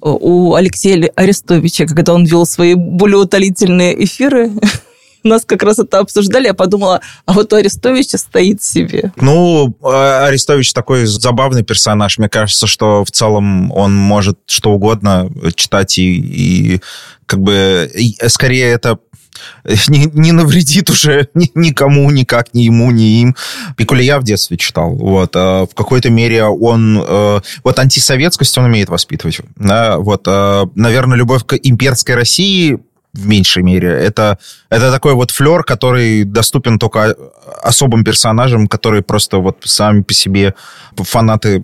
у 0.00 0.54
Алексея 0.54 1.08
Арестовича, 1.14 1.86
когда 1.86 2.14
он 2.14 2.24
вел 2.24 2.46
свои 2.46 2.74
более 2.74 3.18
утолительные 3.18 4.04
эфиры. 4.04 4.50
нас 5.22 5.44
как 5.44 5.62
раз 5.62 5.78
это 5.78 6.00
обсуждали, 6.00 6.46
я 6.46 6.54
подумала, 6.54 7.00
а 7.24 7.32
вот 7.32 7.52
у 7.52 7.56
Арестовича 7.56 8.18
стоит 8.18 8.60
себе. 8.60 9.12
Ну, 9.14 9.72
э, 9.84 10.26
Арестович 10.26 10.72
такой 10.72 11.06
забавный 11.06 11.62
персонаж. 11.62 12.18
Мне 12.18 12.28
кажется, 12.28 12.66
что 12.66 13.04
в 13.04 13.12
целом 13.12 13.70
он 13.70 13.94
может 13.94 14.40
что 14.46 14.72
угодно 14.72 15.30
читать 15.54 15.96
и, 15.96 16.16
и 16.16 16.80
как 17.26 17.38
бы 17.38 17.88
и, 17.94 18.16
скорее 18.26 18.72
это 18.72 18.98
не, 19.88 20.06
не 20.12 20.32
навредит 20.32 20.90
уже 20.90 21.28
ни, 21.34 21.50
никому, 21.54 22.10
никак, 22.10 22.54
ни 22.54 22.62
ему, 22.62 22.90
ни 22.90 23.20
им. 23.20 23.36
Пикуля 23.76 24.02
я 24.02 24.20
в 24.20 24.24
детстве 24.24 24.56
читал. 24.56 24.94
Вот. 24.94 25.32
А 25.34 25.66
в 25.66 25.74
какой-то 25.74 26.10
мере 26.10 26.44
он... 26.44 27.02
Э, 27.06 27.40
вот 27.64 27.78
антисоветскость 27.78 28.56
он 28.58 28.64
умеет 28.64 28.88
воспитывать. 28.88 29.40
Да? 29.56 29.98
Вот. 29.98 30.22
А, 30.26 30.68
наверное, 30.74 31.16
любовь 31.16 31.44
к 31.44 31.54
имперской 31.54 32.14
России 32.14 32.78
в 33.12 33.26
меньшей 33.26 33.62
мере. 33.62 33.88
Это, 33.88 34.38
это 34.70 34.90
такой 34.90 35.14
вот 35.14 35.30
флер, 35.30 35.64
который 35.64 36.24
доступен 36.24 36.78
только 36.78 37.14
особым 37.62 38.04
персонажам, 38.04 38.66
которые 38.66 39.02
просто 39.02 39.38
вот 39.38 39.58
сами 39.64 40.02
по 40.02 40.14
себе 40.14 40.54
фанаты 40.96 41.62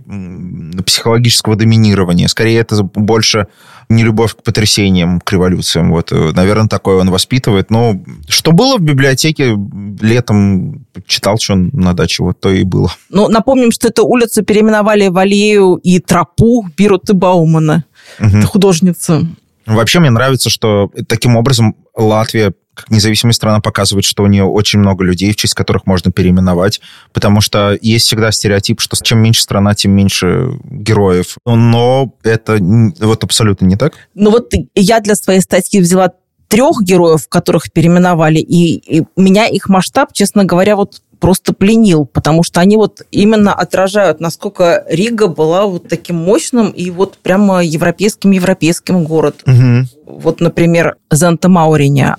психологического 0.85 1.57
доминирования. 1.57 2.29
Скорее, 2.29 2.61
это 2.61 2.83
больше 2.83 3.47
не 3.89 4.03
любовь 4.03 4.35
к 4.35 4.43
потрясениям, 4.43 5.21
к 5.21 5.33
революциям. 5.33 5.91
Вот, 5.91 6.13
э, 6.13 6.33
наверное, 6.35 6.69
такое 6.69 6.97
он 6.97 7.11
воспитывает. 7.11 7.71
Но 7.71 7.99
что 8.29 8.53
было 8.53 8.77
в 8.77 8.83
библиотеке 8.83 9.57
летом, 10.01 10.85
читал, 11.07 11.39
что 11.39 11.55
на 11.55 11.95
даче, 11.95 12.23
вот 12.23 12.39
то 12.39 12.51
и 12.51 12.65
было. 12.65 12.93
Ну, 13.09 13.29
напомним, 13.29 13.71
что 13.71 13.89
эту 13.89 14.07
улицу 14.07 14.45
переименовали 14.45 15.09
в 15.09 15.17
аллею 15.17 15.77
и 15.77 16.01
тропу 16.01 16.67
Бируты 16.77 17.15
Баумана. 17.15 17.85
Угу. 18.21 18.37
Это 18.37 18.47
художница. 18.47 19.27
Вообще 19.69 20.01
мне 20.01 20.11
нравится, 20.11 20.51
что 20.51 20.91
таким 21.07 21.37
образом 21.37 21.77
Латвия 21.95 22.53
как 22.75 22.91
независимая 22.91 23.33
страна 23.33 23.61
показывает, 23.61 24.05
что 24.05 24.23
у 24.23 24.29
нее 24.29 24.45
очень 24.45 24.79
много 24.79 25.03
людей, 25.03 25.33
в 25.33 25.37
честь 25.37 25.55
которых 25.55 25.85
можно 25.85 26.13
переименовать, 26.13 26.81
потому 27.13 27.41
что 27.41 27.77
есть 27.83 28.07
всегда 28.07 28.31
стереотип, 28.31 28.81
что 28.81 28.97
чем 29.03 29.19
меньше 29.19 29.43
страна, 29.43 29.75
тем 29.75 29.91
меньше 29.93 30.51
героев. 30.63 31.39
Но 31.45 32.15
это 32.23 32.59
вот 33.01 33.25
абсолютно 33.25 33.67
не 33.67 33.75
так. 33.75 33.95
Ну 34.15 34.31
вот 34.31 34.53
я 34.77 35.01
для 35.01 35.17
своей 35.17 35.41
статьи 35.41 35.81
взяла 35.81 36.13
трех 36.47 36.83
героев, 36.83 37.29
которых 37.29 37.73
переименовали, 37.73 38.39
и, 38.39 38.99
и 38.99 39.05
меня 39.17 39.47
их 39.47 39.69
масштаб, 39.69 40.13
честно 40.13 40.45
говоря, 40.45 40.77
вот 40.77 41.03
просто 41.19 41.53
пленил, 41.53 42.07
потому 42.07 42.43
что 42.43 42.61
они 42.61 42.77
вот 42.77 43.03
именно 43.11 43.53
отражают, 43.53 44.21
насколько 44.21 44.85
Рига 44.89 45.27
была 45.29 45.67
вот 45.67 45.89
таким 45.89 46.17
мощным 46.17 46.71
и 46.71 46.91
вот 46.91 47.19
прямо 47.19 47.65
европейским-европейским 47.65 49.05
городом. 49.05 49.87
Угу. 50.07 50.19
Вот, 50.21 50.41
например, 50.41 50.97
Зента 51.11 51.49
Мауриня. 51.49 52.17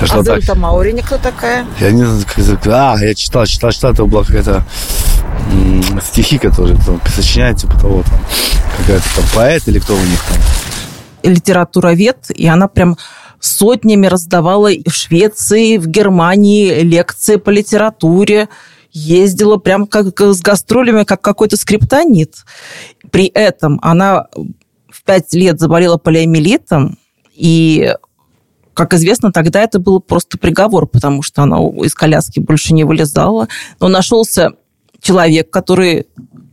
Да 0.00 0.06
а 0.10 0.22
Зента 0.22 0.54
Мауриня 0.54 1.02
кто 1.02 1.18
такая? 1.18 1.66
Я 1.80 1.90
не 1.92 2.04
знаю, 2.04 2.24
как... 2.62 2.66
А, 2.66 2.96
я 3.00 3.14
читал, 3.14 3.46
читал, 3.46 3.70
читал, 3.70 3.92
это 3.92 4.04
была 4.04 4.24
какая-то 4.24 4.64
стихи, 6.04 6.38
которые 6.38 6.76
там 6.84 7.00
сочиняют, 7.14 7.58
типа 7.58 7.78
того, 7.78 8.02
там, 8.02 8.18
какая-то 8.78 9.04
там 9.14 9.24
поэт 9.34 9.62
или 9.68 9.78
кто 9.78 9.94
у 9.94 9.98
них 10.00 10.20
там. 10.28 11.32
Литературовед, 11.32 12.30
и 12.30 12.46
она 12.46 12.68
прям 12.68 12.96
сотнями 13.46 14.06
раздавала 14.06 14.70
в 14.86 14.90
Швеции, 14.90 15.78
в 15.78 15.86
Германии 15.86 16.80
лекции 16.80 17.36
по 17.36 17.50
литературе, 17.50 18.48
ездила 18.92 19.56
прям 19.58 19.86
как 19.86 20.20
с 20.20 20.40
гастролями, 20.40 21.04
как 21.04 21.20
какой-то 21.20 21.56
скриптонит. 21.56 22.44
При 23.10 23.26
этом 23.26 23.78
она 23.82 24.26
в 24.88 25.02
пять 25.04 25.32
лет 25.34 25.60
заболела 25.60 25.98
полиомиелитом, 25.98 26.98
и, 27.34 27.94
как 28.72 28.94
известно, 28.94 29.30
тогда 29.30 29.60
это 29.60 29.78
был 29.78 30.00
просто 30.00 30.38
приговор, 30.38 30.86
потому 30.86 31.22
что 31.22 31.42
она 31.42 31.58
из 31.84 31.94
коляски 31.94 32.40
больше 32.40 32.72
не 32.72 32.84
вылезала. 32.84 33.48
Но 33.78 33.88
нашелся 33.88 34.52
человек, 35.00 35.50
который 35.50 36.06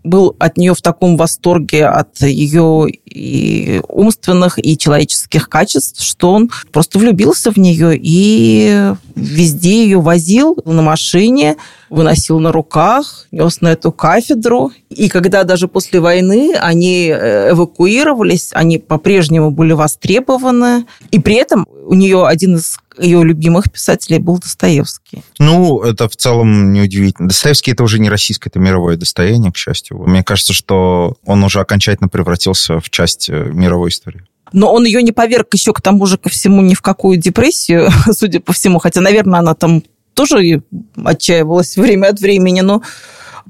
был 0.03 0.36
от 0.39 0.57
нее 0.57 0.74
в 0.74 0.81
таком 0.81 1.17
восторге 1.17 1.86
от 1.86 2.22
ее 2.22 2.88
и 2.89 3.81
умственных, 3.88 4.63
и 4.63 4.77
человеческих 4.77 5.50
качеств, 5.50 6.01
что 6.01 6.31
он 6.31 6.51
просто 6.72 7.00
влюбился 7.00 7.51
в 7.51 7.57
нее 7.57 7.98
и 8.01 8.93
везде 9.15 9.83
ее 9.83 10.01
возил 10.01 10.57
на 10.65 10.81
машине, 10.81 11.57
выносил 11.89 12.39
на 12.39 12.51
руках, 12.51 13.27
нес 13.31 13.62
на 13.62 13.74
эту 13.74 13.91
кафедру. 13.91 14.72
И 14.89 15.10
когда 15.10 15.43
даже 15.43 15.67
после 15.67 16.00
войны 16.00 16.55
они 16.60 17.07
э, 17.10 17.51
эвакуировались, 17.51 18.50
они 18.53 18.79
по-прежнему 18.79 19.51
были 19.51 19.74
востребованы. 19.74 20.86
И 21.12 21.19
при 21.19 21.36
этом 21.36 21.67
у 21.86 21.94
нее 21.94 22.25
один 22.25 22.56
из 22.56 22.78
ее 22.98 23.24
любимых 23.24 23.72
писателей 23.72 24.20
был 24.20 24.38
Достоевский. 24.38 25.24
Ну, 25.40 25.82
это 25.82 26.08
в 26.08 26.16
целом 26.16 26.74
неудивительно. 26.74 27.28
Достоевский 27.28 27.72
это 27.72 27.84
уже 27.84 28.00
не 28.00 28.10
российское, 28.10 28.50
это 28.50 28.60
мировое 28.60 28.98
достояние, 28.98 29.52
к 29.52 29.58
счастью. 29.58 29.98
Мне 30.00 30.24
кажется, 30.24 30.54
что 30.54 31.16
он 31.25 31.44
уже 31.44 31.60
окончательно 31.60 32.08
превратился 32.08 32.80
в 32.80 32.90
часть 32.90 33.30
э, 33.30 33.50
мировой 33.52 33.90
истории. 33.90 34.24
Но 34.52 34.72
он 34.72 34.86
ее 34.86 35.02
не 35.02 35.12
поверг 35.12 35.54
еще 35.54 35.74
к 35.74 35.82
тому 35.82 36.06
же 36.06 36.18
ко 36.18 36.30
всему 36.30 36.62
ни 36.62 36.75
в 36.75 36.82
какую 36.82 37.18
депрессию, 37.18 37.90
судя 38.12 38.40
по 38.40 38.54
всему. 38.54 38.80
Хотя, 38.80 39.02
наверное, 39.02 39.40
она 39.40 39.56
там 39.56 39.84
тоже 40.13 40.62
отчаивалась 41.04 41.75
время 41.75 42.08
от 42.08 42.20
времени, 42.20 42.62
но 42.62 42.84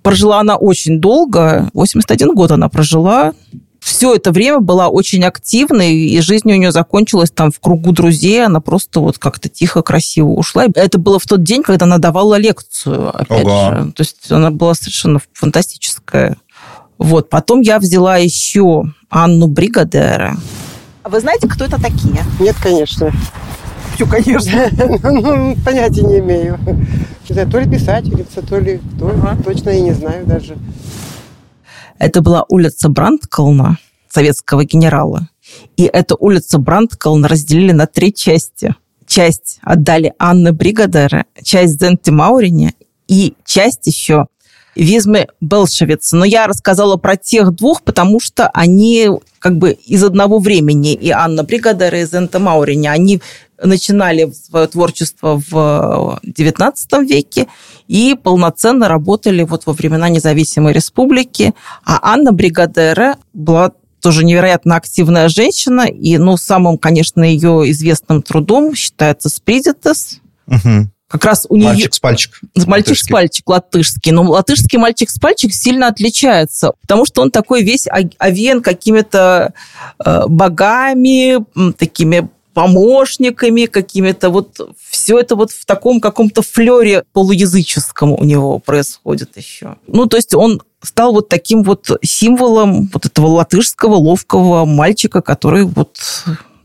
прожила 0.02 0.40
она 0.40 0.56
очень 0.56 1.00
долго. 1.00 1.70
81 1.74 2.34
год 2.34 2.52
она 2.52 2.70
прожила 2.70 3.34
все 3.84 4.16
это 4.16 4.32
время 4.32 4.60
была 4.60 4.88
очень 4.88 5.24
активной, 5.24 5.94
и 5.94 6.22
жизнь 6.22 6.50
у 6.52 6.56
нее 6.56 6.72
закончилась 6.72 7.32
там 7.32 7.52
в 7.52 7.60
кругу 7.60 7.92
друзей, 7.92 8.46
она 8.46 8.62
просто 8.62 9.02
вот 9.02 9.18
как-то 9.18 9.50
тихо, 9.50 9.82
красиво 9.82 10.30
ушла. 10.30 10.66
Это 10.74 10.98
было 10.98 11.20
в 11.20 11.26
тот 11.26 11.44
день, 11.44 11.64
когда 11.64 11.86
она 11.86 11.98
давала 11.98 12.36
лекцию, 12.36 13.10
опять 13.10 13.44
Ого. 13.44 13.76
же. 13.76 13.92
То 13.92 14.02
есть 14.02 14.32
она 14.32 14.52
была 14.52 14.74
совершенно 14.74 15.20
фантастическая. 15.34 16.38
Вот. 16.98 17.30
Потом 17.30 17.62
я 17.62 17.80
взяла 17.80 18.18
еще 18.18 18.86
Анну 19.10 19.48
Бригадера. 19.48 20.38
А 21.04 21.10
вы 21.10 21.20
знаете, 21.20 21.50
кто 21.50 21.66
это 21.66 21.82
такие? 21.82 22.24
Нет, 22.40 22.56
конечно. 22.62 23.12
Все, 23.96 24.08
конечно. 24.08 24.70
Ну, 25.04 25.56
понятия 25.66 26.04
не 26.04 26.20
имею. 26.20 26.58
Не 27.28 27.34
знаю, 27.34 27.50
то 27.50 27.60
ли 27.60 27.70
писательница, 27.70 28.42
то 28.42 28.58
ли 28.58 28.80
кто. 28.96 29.14
Точно 29.44 29.70
я 29.70 29.82
не 29.82 29.92
знаю 29.92 30.26
даже. 30.26 30.58
Это 32.04 32.20
была 32.20 32.44
улица 32.50 32.90
Брандколна, 32.90 33.78
советского 34.10 34.66
генерала. 34.66 35.30
И 35.78 35.86
эту 35.86 36.18
улицу 36.20 36.60
Брандколна 36.60 37.30
разделили 37.30 37.72
на 37.72 37.88
три 37.88 38.14
части. 38.14 38.76
Часть 39.08 39.60
отдали 39.62 40.14
Анне 40.20 40.52
Бригадере, 40.52 41.24
часть 41.44 41.80
Зенте 41.80 42.12
Маурине 42.12 42.74
и 43.08 43.36
часть 43.46 43.88
еще 43.88 44.26
Визмы 44.76 45.28
Белшевиц. 45.40 46.12
Но 46.12 46.26
я 46.26 46.46
рассказала 46.48 46.98
про 46.98 47.16
тех 47.16 47.56
двух, 47.56 47.82
потому 47.84 48.20
что 48.20 48.50
они 48.50 49.10
как 49.40 49.58
бы 49.58 49.72
из 49.72 50.04
одного 50.04 50.40
времени. 50.40 50.96
И 50.96 51.10
Анна 51.10 51.46
Бригадер, 51.46 51.96
и 51.96 52.04
Зента 52.04 52.40
Маурини. 52.40 52.88
Они 52.88 53.22
начинали 53.64 54.32
свое 54.32 54.68
творчество 54.68 55.42
в 55.50 56.20
XIX 56.26 56.74
веке 57.06 57.48
и 57.88 58.16
полноценно 58.22 58.88
работали 58.88 59.44
вот 59.44 59.66
во 59.66 59.74
времена 59.74 60.10
независимой 60.10 60.74
республики. 60.74 61.54
А 61.86 62.00
Анна 62.14 62.32
Бригадера 62.32 63.18
была 63.34 63.72
тоже 64.02 64.26
невероятно 64.26 64.76
активная 64.76 65.30
женщина, 65.30 65.82
и, 65.82 66.18
ну, 66.18 66.36
самым, 66.36 66.78
конечно, 66.78 67.24
ее 67.24 67.72
известным 67.72 68.22
трудом 68.22 68.76
считается 68.76 69.30
«Спридитес», 69.30 70.20
угу. 70.48 70.90
Как 71.14 71.26
раз 71.26 71.46
у 71.48 71.58
нее... 71.58 71.68
Мальчик 71.68 71.94
с 71.94 72.00
пальчик. 72.00 72.42
Мальчик 72.66 72.98
с 72.98 73.08
пальчик 73.08 73.48
латышский. 73.48 74.12
Но 74.12 74.24
латышский 74.24 74.80
мальчик 74.80 75.12
с 75.12 75.20
пальчик 75.20 75.54
сильно 75.54 75.88
отличается, 75.88 76.72
потому 76.82 77.06
что 77.06 77.22
он 77.22 77.30
такой 77.30 77.62
весь 77.62 77.88
овен 78.18 78.64
какими-то 78.64 79.54
э, 80.04 80.22
богами, 80.28 81.38
такими 81.74 82.30
помощниками 82.54 83.66
какими-то. 83.66 84.30
Вот 84.30 84.60
все 84.90 85.20
это 85.20 85.36
вот 85.36 85.52
в 85.52 85.66
таком 85.66 86.00
каком-то 86.00 86.42
флере 86.42 87.04
полуязыческом 87.14 88.12
у 88.12 88.24
него 88.24 88.60
происходит 88.60 89.38
еще. 89.38 89.76
Ну, 89.88 90.06
то 90.06 90.18
есть 90.18 90.34
он 90.34 90.62
стал 90.82 91.14
вот 91.14 91.30
таким 91.30 91.64
вот 91.64 91.90
символом 92.04 92.90
вот 92.94 93.06
этого 93.06 93.28
латышского 93.28 93.96
ловкого 93.96 94.66
мальчика, 94.66 95.22
который 95.22 95.64
вот 95.64 95.98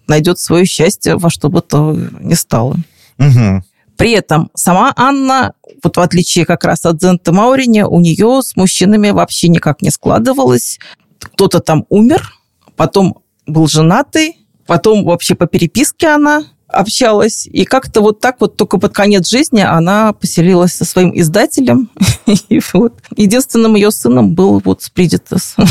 найдет 0.06 0.38
свое 0.38 0.64
счастье 0.64 1.16
во 1.16 1.30
что 1.30 1.48
бы 1.48 1.60
то 1.62 1.96
ни 2.20 2.34
стало. 2.34 2.76
Угу. 3.18 3.62
При 3.96 4.12
этом 4.12 4.50
сама 4.54 4.92
Анна, 4.96 5.54
вот 5.82 5.96
в 5.96 6.00
отличие 6.00 6.46
как 6.46 6.64
раз 6.64 6.84
от 6.86 7.00
Зента 7.00 7.32
Маурини, 7.32 7.82
у 7.82 7.98
нее 8.00 8.42
с 8.42 8.54
мужчинами 8.56 9.10
вообще 9.10 9.48
никак 9.48 9.82
не 9.82 9.90
складывалось. 9.90 10.78
Кто-то 11.18 11.60
там 11.60 11.84
умер, 11.88 12.32
потом 12.76 13.22
был 13.46 13.66
женатый, 13.66 14.36
потом 14.68 15.04
вообще 15.04 15.34
по 15.34 15.46
переписке 15.46 16.08
она 16.08 16.44
общалась. 16.68 17.48
И 17.50 17.64
как-то 17.64 18.02
вот 18.02 18.20
так 18.20 18.40
вот 18.40 18.56
только 18.56 18.78
под 18.78 18.92
конец 18.92 19.28
жизни 19.28 19.60
она 19.60 20.12
поселилась 20.12 20.74
со 20.74 20.84
своим 20.84 21.18
издателем. 21.18 21.90
И 22.48 22.60
вот 22.74 22.92
единственным 23.16 23.74
ее 23.74 23.90
сыном 23.90 24.34
был 24.34 24.60
вот 24.64 24.82
Спридитес. 24.82 25.56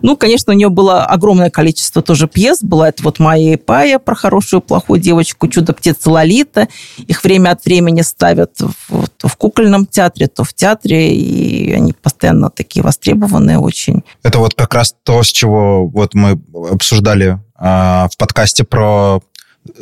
Ну, 0.00 0.16
конечно, 0.16 0.52
у 0.52 0.56
нее 0.56 0.68
было 0.68 1.04
огромное 1.04 1.50
количество 1.50 2.00
тоже 2.00 2.28
пьес. 2.28 2.62
Была 2.62 2.88
это 2.88 3.02
вот 3.02 3.18
Майя 3.18 3.54
и 3.54 3.56
Пая 3.56 3.98
про 3.98 4.14
хорошую 4.14 4.60
и 4.60 4.64
плохую 4.64 5.00
девочку, 5.00 5.48
Чудо-птица 5.48 6.10
Лолита. 6.10 6.68
Их 6.96 7.22
время 7.24 7.50
от 7.50 7.64
времени 7.64 8.02
ставят 8.02 8.52
в, 8.60 9.08
то 9.16 9.28
в 9.28 9.36
кукольном 9.36 9.86
театре, 9.86 10.28
то 10.28 10.44
в 10.44 10.54
театре, 10.54 11.14
и 11.14 11.72
они 11.72 11.92
постоянно 11.92 12.50
такие 12.50 12.82
востребованные 12.82 13.58
очень. 13.58 14.04
Это 14.22 14.38
вот 14.38 14.54
как 14.54 14.74
раз 14.74 14.94
то, 15.02 15.22
с 15.22 15.26
чего 15.26 15.88
вот 15.88 16.14
мы 16.14 16.40
обсуждали 16.70 17.38
в 17.62 18.10
подкасте 18.18 18.64
про 18.64 19.22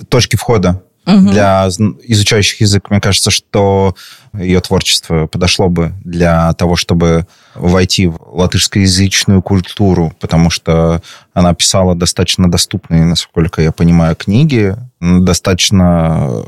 точки 0.08 0.36
входа 0.36 0.82
угу. 1.06 1.30
для 1.30 1.68
изучающих 1.68 2.60
язык. 2.60 2.90
Мне 2.90 3.00
кажется, 3.00 3.30
что 3.30 3.94
ее 4.32 4.60
творчество 4.60 5.26
подошло 5.26 5.68
бы 5.68 5.92
для 6.04 6.52
того, 6.54 6.76
чтобы 6.76 7.26
войти 7.54 8.06
в 8.06 8.18
латышскоязычную 8.32 9.42
культуру, 9.42 10.12
потому 10.20 10.50
что 10.50 11.02
она 11.32 11.54
писала 11.54 11.94
достаточно 11.94 12.50
доступные, 12.50 13.04
насколько 13.04 13.62
я 13.62 13.72
понимаю, 13.72 14.14
книги, 14.14 14.76
достаточно 15.00 16.44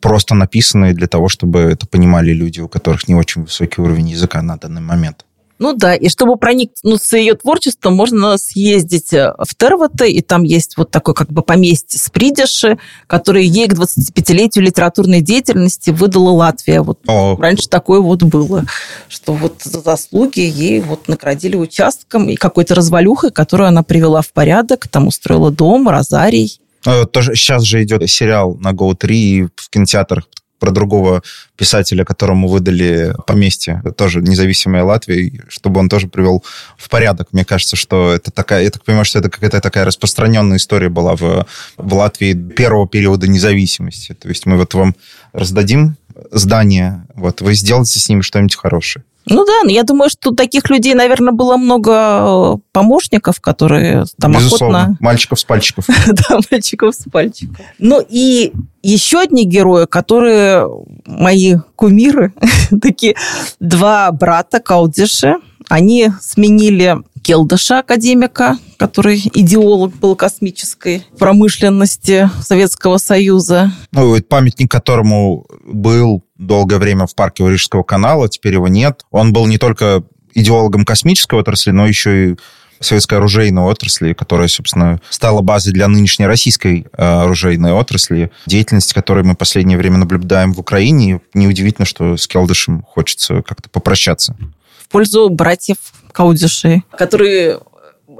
просто 0.00 0.34
написанные 0.34 0.94
для 0.94 1.06
того, 1.06 1.28
чтобы 1.28 1.60
это 1.60 1.86
понимали 1.86 2.32
люди, 2.32 2.60
у 2.60 2.68
которых 2.68 3.08
не 3.08 3.14
очень 3.14 3.42
высокий 3.42 3.80
уровень 3.80 4.08
языка 4.08 4.42
на 4.42 4.56
данный 4.56 4.82
момент. 4.82 5.24
Ну 5.62 5.74
да, 5.74 5.94
и 5.94 6.08
чтобы 6.08 6.36
проникнуться 6.36 7.16
ее 7.16 7.34
творчеством, 7.34 7.94
можно 7.94 8.36
съездить 8.36 9.12
э, 9.12 9.32
в 9.38 9.54
Терваты, 9.54 10.10
и 10.10 10.20
там 10.20 10.42
есть 10.42 10.76
вот 10.76 10.90
такой 10.90 11.14
как 11.14 11.30
бы 11.30 11.42
поместье 11.42 12.00
Спридиши, 12.00 12.78
которое 13.06 13.44
ей 13.44 13.68
к 13.68 13.74
25-летию 13.74 14.64
литературной 14.64 15.20
деятельности 15.20 15.90
выдала 15.90 16.30
Латвия. 16.30 16.82
Вот 16.82 16.98
О. 17.06 17.36
раньше 17.36 17.68
такое 17.68 18.00
вот 18.00 18.24
было, 18.24 18.64
что 19.08 19.34
вот 19.34 19.62
за 19.62 19.82
заслуги 19.82 20.40
ей 20.40 20.80
вот 20.80 21.06
наградили 21.06 21.54
участком 21.54 22.28
и 22.28 22.34
какой-то 22.34 22.74
развалюхой, 22.74 23.30
которую 23.30 23.68
она 23.68 23.84
привела 23.84 24.20
в 24.20 24.32
порядок, 24.32 24.88
там 24.88 25.06
устроила 25.06 25.52
дом, 25.52 25.88
розарий. 25.88 26.60
Э, 26.84 27.04
тоже 27.06 27.36
сейчас 27.36 27.62
же 27.62 27.84
идет 27.84 28.10
сериал 28.10 28.56
на 28.56 28.72
Go3 28.72 29.48
в 29.54 29.70
кинотеатрах 29.70 30.24
про 30.62 30.70
другого 30.70 31.24
писателя, 31.56 32.04
которому 32.04 32.46
выдали 32.46 33.16
поместье, 33.26 33.82
тоже 33.96 34.20
независимая 34.20 34.84
Латвия, 34.84 35.42
чтобы 35.48 35.80
он 35.80 35.88
тоже 35.88 36.06
привел 36.06 36.44
в 36.76 36.88
порядок. 36.88 37.26
Мне 37.32 37.44
кажется, 37.44 37.74
что 37.74 38.12
это 38.12 38.30
такая, 38.30 38.62
я 38.62 38.70
так 38.70 38.84
понимаю, 38.84 39.04
что 39.04 39.18
это 39.18 39.28
какая-то 39.28 39.60
такая 39.60 39.84
распространенная 39.84 40.58
история 40.58 40.88
была 40.88 41.16
в, 41.16 41.46
в 41.76 41.94
Латвии 41.94 42.34
первого 42.34 42.86
периода 42.86 43.26
независимости. 43.26 44.14
То 44.14 44.28
есть 44.28 44.46
мы 44.46 44.56
вот 44.56 44.72
вам 44.74 44.94
раздадим 45.32 45.96
здание, 46.30 47.06
Вот 47.16 47.40
вы 47.40 47.54
сделаете 47.54 47.98
с 47.98 48.08
ними 48.08 48.20
что-нибудь 48.20 48.54
хорошее. 48.54 49.04
Ну 49.26 49.44
да, 49.44 49.68
я 49.68 49.82
думаю, 49.82 50.10
что 50.10 50.30
таких 50.32 50.68
людей, 50.70 50.94
наверное, 50.94 51.32
было 51.32 51.56
много 51.56 51.92
э, 51.92 52.58
помощников, 52.72 53.40
которые 53.40 54.04
там 54.20 54.32
Безусловно. 54.32 54.78
охотно... 54.78 54.96
Мальчиков 55.00 55.40
с 55.40 55.44
пальчиков. 55.44 55.86
да, 56.06 56.38
мальчиков 56.50 56.94
с 56.94 57.10
пальчиков. 57.10 57.64
Ну 57.78 58.04
и 58.08 58.52
еще 58.82 59.20
одни 59.20 59.44
герои, 59.44 59.86
которые 59.86 60.68
мои 61.06 61.56
кумиры, 61.76 62.32
такие 62.82 63.16
два 63.60 64.10
брата 64.12 64.60
Каудиши, 64.60 65.36
они 65.68 66.10
сменили 66.20 66.98
Келдыша, 67.22 67.78
академика, 67.78 68.58
который 68.78 69.22
идеолог 69.32 69.94
был 69.94 70.16
космической 70.16 71.06
промышленности 71.18 72.28
Советского 72.42 72.98
Союза. 72.98 73.72
Ну, 73.92 74.20
памятник 74.22 74.70
которому 74.70 75.46
был 75.64 76.24
долгое 76.36 76.78
время 76.78 77.06
в 77.06 77.14
парке 77.14 77.48
Рижского 77.48 77.84
канала, 77.84 78.28
теперь 78.28 78.54
его 78.54 78.66
нет. 78.66 79.04
Он 79.12 79.32
был 79.32 79.46
не 79.46 79.58
только 79.58 80.02
идеологом 80.34 80.84
космической 80.84 81.38
отрасли, 81.38 81.70
но 81.70 81.86
еще 81.86 82.32
и 82.32 82.36
советской 82.82 83.14
оружейной 83.14 83.62
отрасли, 83.62 84.12
которая, 84.12 84.48
собственно, 84.48 85.00
стала 85.10 85.40
базой 85.40 85.72
для 85.72 85.88
нынешней 85.88 86.26
российской 86.26 86.86
э, 86.92 87.02
оружейной 87.02 87.72
отрасли, 87.72 88.30
деятельности 88.46 88.94
которой 88.94 89.24
мы 89.24 89.34
в 89.34 89.38
последнее 89.38 89.78
время 89.78 89.98
наблюдаем 89.98 90.52
в 90.52 90.60
Украине. 90.60 91.20
Неудивительно, 91.34 91.86
что 91.86 92.16
с 92.16 92.26
Келдышем 92.26 92.82
хочется 92.82 93.42
как-то 93.42 93.68
попрощаться. 93.70 94.36
В 94.78 94.88
пользу 94.88 95.28
братьев 95.30 95.78
Каудиши, 96.12 96.82
которые 96.96 97.60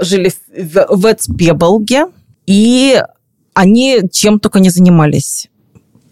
жили 0.01 0.33
в 0.57 1.12
Эцпеболге, 1.12 2.07
и 2.46 3.03
они 3.55 4.01
чем 4.11 4.40
только 4.40 4.61
не 4.61 4.70
занимались 4.70 5.48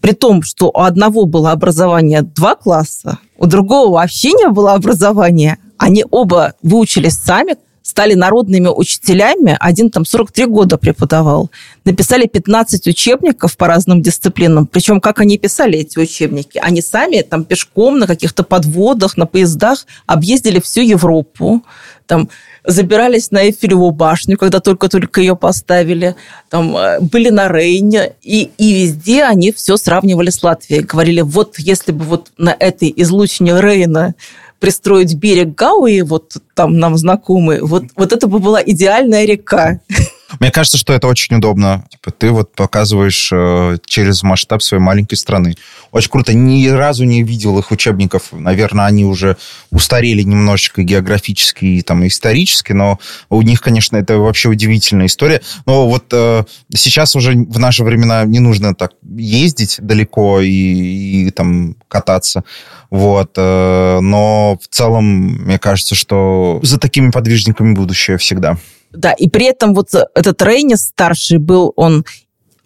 при 0.01 0.13
том, 0.13 0.43
что 0.43 0.71
у 0.71 0.81
одного 0.81 1.27
было 1.27 1.53
образование 1.53 2.23
два 2.23 2.55
класса, 2.55 3.19
у 3.37 3.47
другого 3.47 3.95
вообще 3.95 4.33
не 4.33 4.49
было 4.49 4.75
образования, 4.75 5.59
они 5.77 6.05
оба 6.11 6.55
выучились 6.63 7.15
сами, 7.15 7.57
стали 8.01 8.15
народными 8.15 8.69
учителями, 8.69 9.59
один 9.61 9.91
там 9.91 10.07
43 10.07 10.47
года 10.47 10.79
преподавал, 10.79 11.51
написали 11.85 12.27
15 12.27 12.87
учебников 12.87 13.59
по 13.59 13.67
разным 13.67 14.01
дисциплинам, 14.01 14.67
причем 14.67 15.03
как 15.03 15.21
они 15.21 15.37
писали 15.37 15.79
эти 15.81 15.99
учебники? 15.99 16.59
Они 16.63 16.81
сами 16.81 17.21
там 17.21 17.45
пешком 17.45 17.99
на 17.99 18.07
каких-то 18.07 18.43
подводах, 18.43 19.19
на 19.19 19.27
поездах 19.27 19.85
объездили 20.07 20.61
всю 20.61 20.81
Европу, 20.81 21.63
там 22.07 22.31
забирались 22.65 23.31
на 23.31 23.43
Эйфелеву 23.45 23.91
башню, 23.91 24.39
когда 24.39 24.61
только-только 24.61 25.21
ее 25.21 25.37
поставили, 25.37 26.17
там 26.49 26.75
э, 26.77 27.01
были 27.01 27.29
на 27.29 27.49
Рейне, 27.49 28.15
и, 28.23 28.51
и 28.57 28.73
везде 28.73 29.25
они 29.25 29.53
все 29.53 29.77
сравнивали 29.77 30.31
с 30.31 30.43
Латвией. 30.43 30.83
Говорили, 30.83 31.21
вот 31.21 31.59
если 31.59 31.93
бы 31.93 32.05
вот 32.05 32.31
на 32.39 32.57
этой 32.59 32.93
излучине 32.97 33.61
Рейна 33.61 34.15
пристроить 34.61 35.15
берег 35.15 35.55
Гауи, 35.55 36.03
вот 36.03 36.35
там 36.55 36.79
нам 36.79 36.97
знакомый, 36.97 37.61
вот, 37.61 37.85
вот 37.97 38.13
это 38.13 38.27
бы 38.29 38.39
была 38.39 38.63
идеальная 38.65 39.25
река. 39.25 39.81
Мне 40.39 40.51
кажется, 40.51 40.79
что 40.79 40.93
это 40.93 41.09
очень 41.09 41.37
удобно. 41.37 41.85
Типа, 41.91 42.11
ты 42.13 42.31
вот 42.31 42.55
показываешь 42.55 43.31
э, 43.33 43.79
через 43.85 44.23
масштаб 44.23 44.63
своей 44.63 44.83
маленькой 44.83 45.17
страны. 45.17 45.57
Очень 45.91 46.11
круто. 46.11 46.33
Ни 46.33 46.69
разу 46.69 47.05
не 47.05 47.23
видел 47.23 47.59
их 47.59 47.71
учебников. 47.71 48.29
Наверное, 48.33 48.87
они 48.87 49.05
уже 49.05 49.37
устарели 49.71 50.23
немножечко 50.23 50.83
географически 50.83 51.65
и 51.65 51.83
там, 51.83 52.07
исторически, 52.07 52.73
но 52.73 52.99
у 53.29 53.43
них, 53.43 53.61
конечно, 53.61 53.97
это 53.97 54.19
вообще 54.19 54.49
удивительная 54.49 55.07
история. 55.07 55.41
Но 55.67 55.89
вот 55.89 56.07
э, 56.13 56.45
сейчас 56.75 57.17
уже 57.17 57.33
в 57.33 57.59
наши 57.59 57.83
времена 57.83 58.25
не 58.25 58.39
нужно 58.39 58.75
так 58.75 58.93
ездить 59.03 59.79
далеко 59.81 60.41
и, 60.41 61.27
и 61.27 61.31
там 61.31 61.77
кататься. 61.89 62.45
Вот. 62.91 63.33
Э, 63.37 63.99
но 64.01 64.59
в 64.61 64.69
целом, 64.69 65.05
мне 65.45 65.59
кажется, 65.59 65.95
что 65.95 66.61
за 66.63 66.79
такими 66.79 67.11
подвижниками 67.11 67.75
будущее 67.75 68.19
всегда. 68.19 68.57
Да, 68.93 69.13
и 69.13 69.29
при 69.29 69.47
этом 69.47 69.75
вот 69.75 69.89
этот 70.15 70.43
Рейнис 70.43 70.87
старший 70.87 71.39
был, 71.39 71.73
он 71.77 72.05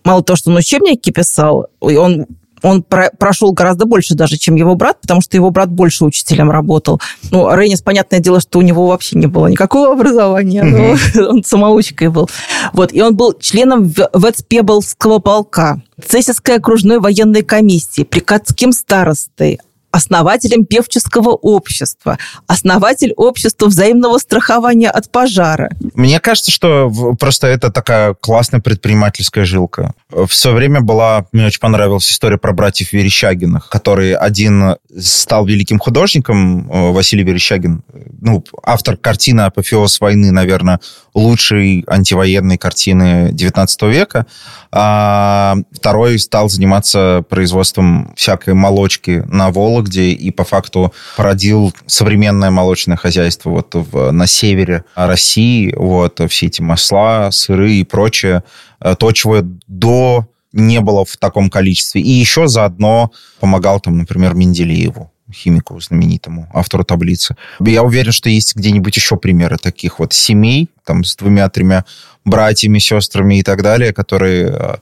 мало 0.04 0.22
того, 0.22 0.36
что 0.36 0.50
он 0.50 0.56
учебники 0.56 1.10
писал, 1.10 1.66
он 1.80 2.26
он 2.64 2.82
про 2.82 3.10
прошел 3.18 3.52
гораздо 3.52 3.84
больше 3.84 4.14
даже, 4.14 4.36
чем 4.38 4.54
его 4.54 4.74
брат, 4.74 5.00
потому 5.02 5.20
что 5.20 5.36
его 5.36 5.50
брат 5.50 5.70
больше 5.70 6.04
учителем 6.04 6.50
работал. 6.50 7.00
Ну, 7.30 7.54
Рейнис, 7.54 7.82
понятное 7.82 8.20
дело, 8.20 8.40
что 8.40 8.58
у 8.58 8.62
него 8.62 8.86
вообще 8.86 9.18
не 9.18 9.26
было 9.26 9.46
никакого 9.48 9.92
образования, 9.92 10.62
но 10.64 10.94
mm-hmm. 10.94 11.22
он 11.28 11.44
самоучкой 11.44 12.08
был. 12.08 12.28
Вот, 12.72 12.92
и 12.92 13.02
он 13.02 13.16
был 13.16 13.34
членом 13.38 13.92
Вецпебелского 14.14 15.18
полка, 15.18 15.82
Цесисской 16.04 16.56
окружной 16.56 16.98
военной 17.00 17.42
комиссии, 17.42 18.02
приказским 18.02 18.72
старостой, 18.72 19.60
основателем 19.94 20.64
певческого 20.64 21.30
общества, 21.30 22.18
основатель 22.48 23.12
общества 23.16 23.66
взаимного 23.66 24.18
страхования 24.18 24.90
от 24.90 25.10
пожара. 25.10 25.70
Мне 25.94 26.18
кажется, 26.18 26.50
что 26.50 26.90
просто 27.18 27.46
это 27.46 27.70
такая 27.70 28.14
классная 28.14 28.60
предпринимательская 28.60 29.44
жилка. 29.44 29.94
В 30.10 30.32
свое 30.32 30.56
время 30.56 30.80
была, 30.80 31.26
мне 31.30 31.46
очень 31.46 31.60
понравилась 31.60 32.10
история 32.10 32.38
про 32.38 32.52
братьев 32.52 32.92
Верещагиных, 32.92 33.68
который 33.68 34.14
один 34.14 34.76
стал 34.98 35.46
великим 35.46 35.78
художником, 35.78 36.68
э, 36.70 36.90
Василий 36.90 37.22
Верещагин, 37.22 37.82
ну, 38.20 38.44
автор 38.64 38.96
картины 38.96 39.42
«Апофеоз 39.42 40.00
войны», 40.00 40.32
наверное, 40.32 40.80
лучшей 41.14 41.84
антивоенной 41.86 42.58
картины 42.58 43.30
19 43.32 43.82
века, 43.82 44.26
а 44.72 45.56
второй 45.72 46.18
стал 46.18 46.48
заниматься 46.48 47.24
производством 47.28 48.12
всякой 48.16 48.54
молочки 48.54 49.22
на 49.28 49.50
Вологде 49.50 50.10
и 50.10 50.30
по 50.30 50.44
факту 50.44 50.92
породил 51.16 51.72
современное 51.86 52.50
молочное 52.50 52.96
хозяйство 52.96 53.50
вот 53.50 53.74
в, 53.74 54.10
на 54.10 54.26
севере 54.26 54.84
России. 54.96 55.72
Вот 55.76 56.20
все 56.28 56.46
эти 56.46 56.60
масла, 56.60 57.30
сыры 57.30 57.74
и 57.74 57.84
прочее. 57.84 58.42
Э, 58.80 58.96
то, 58.96 59.12
чего 59.12 59.40
до 59.68 60.26
не 60.52 60.80
было 60.80 61.04
в 61.04 61.16
таком 61.16 61.50
количестве. 61.50 62.00
И 62.00 62.10
еще 62.10 62.48
заодно 62.48 63.10
помогал 63.40 63.80
там, 63.80 63.98
например, 63.98 64.34
Менделееву 64.34 65.13
химику 65.34 65.80
знаменитому, 65.80 66.48
автору 66.54 66.84
таблицы. 66.84 67.36
Я 67.60 67.82
уверен, 67.82 68.12
что 68.12 68.30
есть 68.30 68.56
где-нибудь 68.56 68.96
еще 68.96 69.16
примеры 69.16 69.56
таких 69.58 69.98
вот 69.98 70.12
семей, 70.12 70.70
там, 70.84 71.04
с 71.04 71.16
двумя-тремя 71.16 71.84
братьями, 72.24 72.78
сестрами 72.78 73.38
и 73.38 73.42
так 73.42 73.62
далее, 73.62 73.92
которые 73.92 74.46
э, 74.46 74.76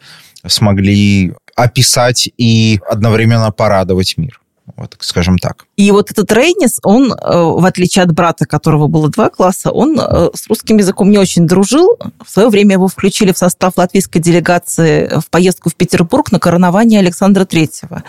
смогли 0.47 1.35
описать 1.57 2.31
и 2.37 2.81
одновременно 2.88 3.51
порадовать 3.51 4.17
мир. 4.17 4.41
Вот, 4.77 4.97
скажем 5.01 5.38
так. 5.38 5.67
И 5.77 5.91
вот 5.91 6.11
этот 6.11 6.31
Рейнис, 6.33 6.79
он, 6.83 7.12
э, 7.12 7.17
в 7.17 7.65
отличие 7.65 8.05
от 8.05 8.12
брата, 8.12 8.47
которого 8.47 8.87
было 8.87 9.11
два 9.11 9.29
класса, 9.29 9.71
он 9.71 9.99
э, 9.99 10.31
с 10.35 10.47
русским 10.49 10.79
языком 10.79 11.11
не 11.11 11.19
очень 11.19 11.47
дружил. 11.47 11.99
В 12.25 12.31
свое 12.31 12.49
время 12.49 12.75
его 12.75 12.88
включили 12.88 13.33
в 13.33 13.38
состав 13.38 13.77
латвийской 13.77 14.21
делегации 14.21 15.21
в 15.21 15.29
поездку 15.31 15.69
в 15.69 15.75
Петербург 15.75 16.31
на 16.31 16.38
коронование 16.38 17.01
Александра 17.01 17.45
Третьего. 17.45 18.05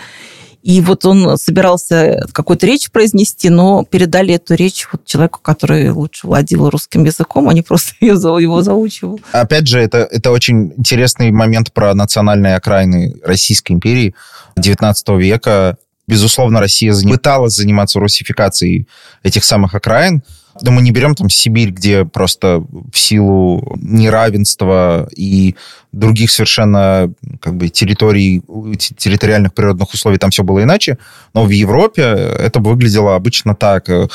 И 0.64 0.80
вот 0.80 1.04
он 1.04 1.36
собирался 1.36 2.26
какую-то 2.32 2.66
речь 2.66 2.90
произнести, 2.90 3.50
но 3.50 3.84
передали 3.84 4.32
эту 4.32 4.54
речь 4.54 4.88
вот 4.90 5.04
человеку, 5.04 5.40
который 5.42 5.90
лучше 5.90 6.26
владел 6.26 6.70
русским 6.70 7.04
языком, 7.04 7.50
а 7.50 7.52
не 7.52 7.60
просто 7.60 7.92
его 8.00 8.62
заучивал. 8.62 9.20
Опять 9.32 9.68
же, 9.68 9.78
это, 9.78 10.08
это 10.10 10.30
очень 10.30 10.72
интересный 10.78 11.30
момент 11.32 11.70
про 11.74 11.94
национальные 11.94 12.56
окраины 12.56 13.14
Российской 13.22 13.72
империи 13.72 14.14
XIX 14.58 14.94
века. 15.20 15.76
Безусловно, 16.06 16.60
Россия 16.60 16.94
пыталась 16.94 17.56
заниматься 17.56 18.00
русификацией 18.00 18.88
этих 19.22 19.44
самых 19.44 19.74
окраин, 19.74 20.22
но 20.62 20.70
мы 20.70 20.82
не 20.82 20.92
берем 20.92 21.14
там 21.14 21.28
Сибирь, 21.28 21.70
где 21.70 22.04
просто 22.04 22.64
в 22.92 22.96
силу 22.96 23.76
неравенства 23.80 25.08
и 25.16 25.56
других 25.92 26.30
совершенно 26.30 27.12
как 27.40 27.56
бы 27.56 27.68
территорий, 27.68 28.42
территориальных 28.78 29.54
природных 29.54 29.92
условий 29.92 30.18
там 30.18 30.30
все 30.30 30.42
было 30.44 30.62
иначе. 30.62 30.98
Но 31.34 31.44
в 31.44 31.50
Европе 31.50 32.02
это 32.02 32.60
выглядело 32.60 33.16
обычно 33.16 33.54
так. 33.54 33.88
Э, 33.88 34.06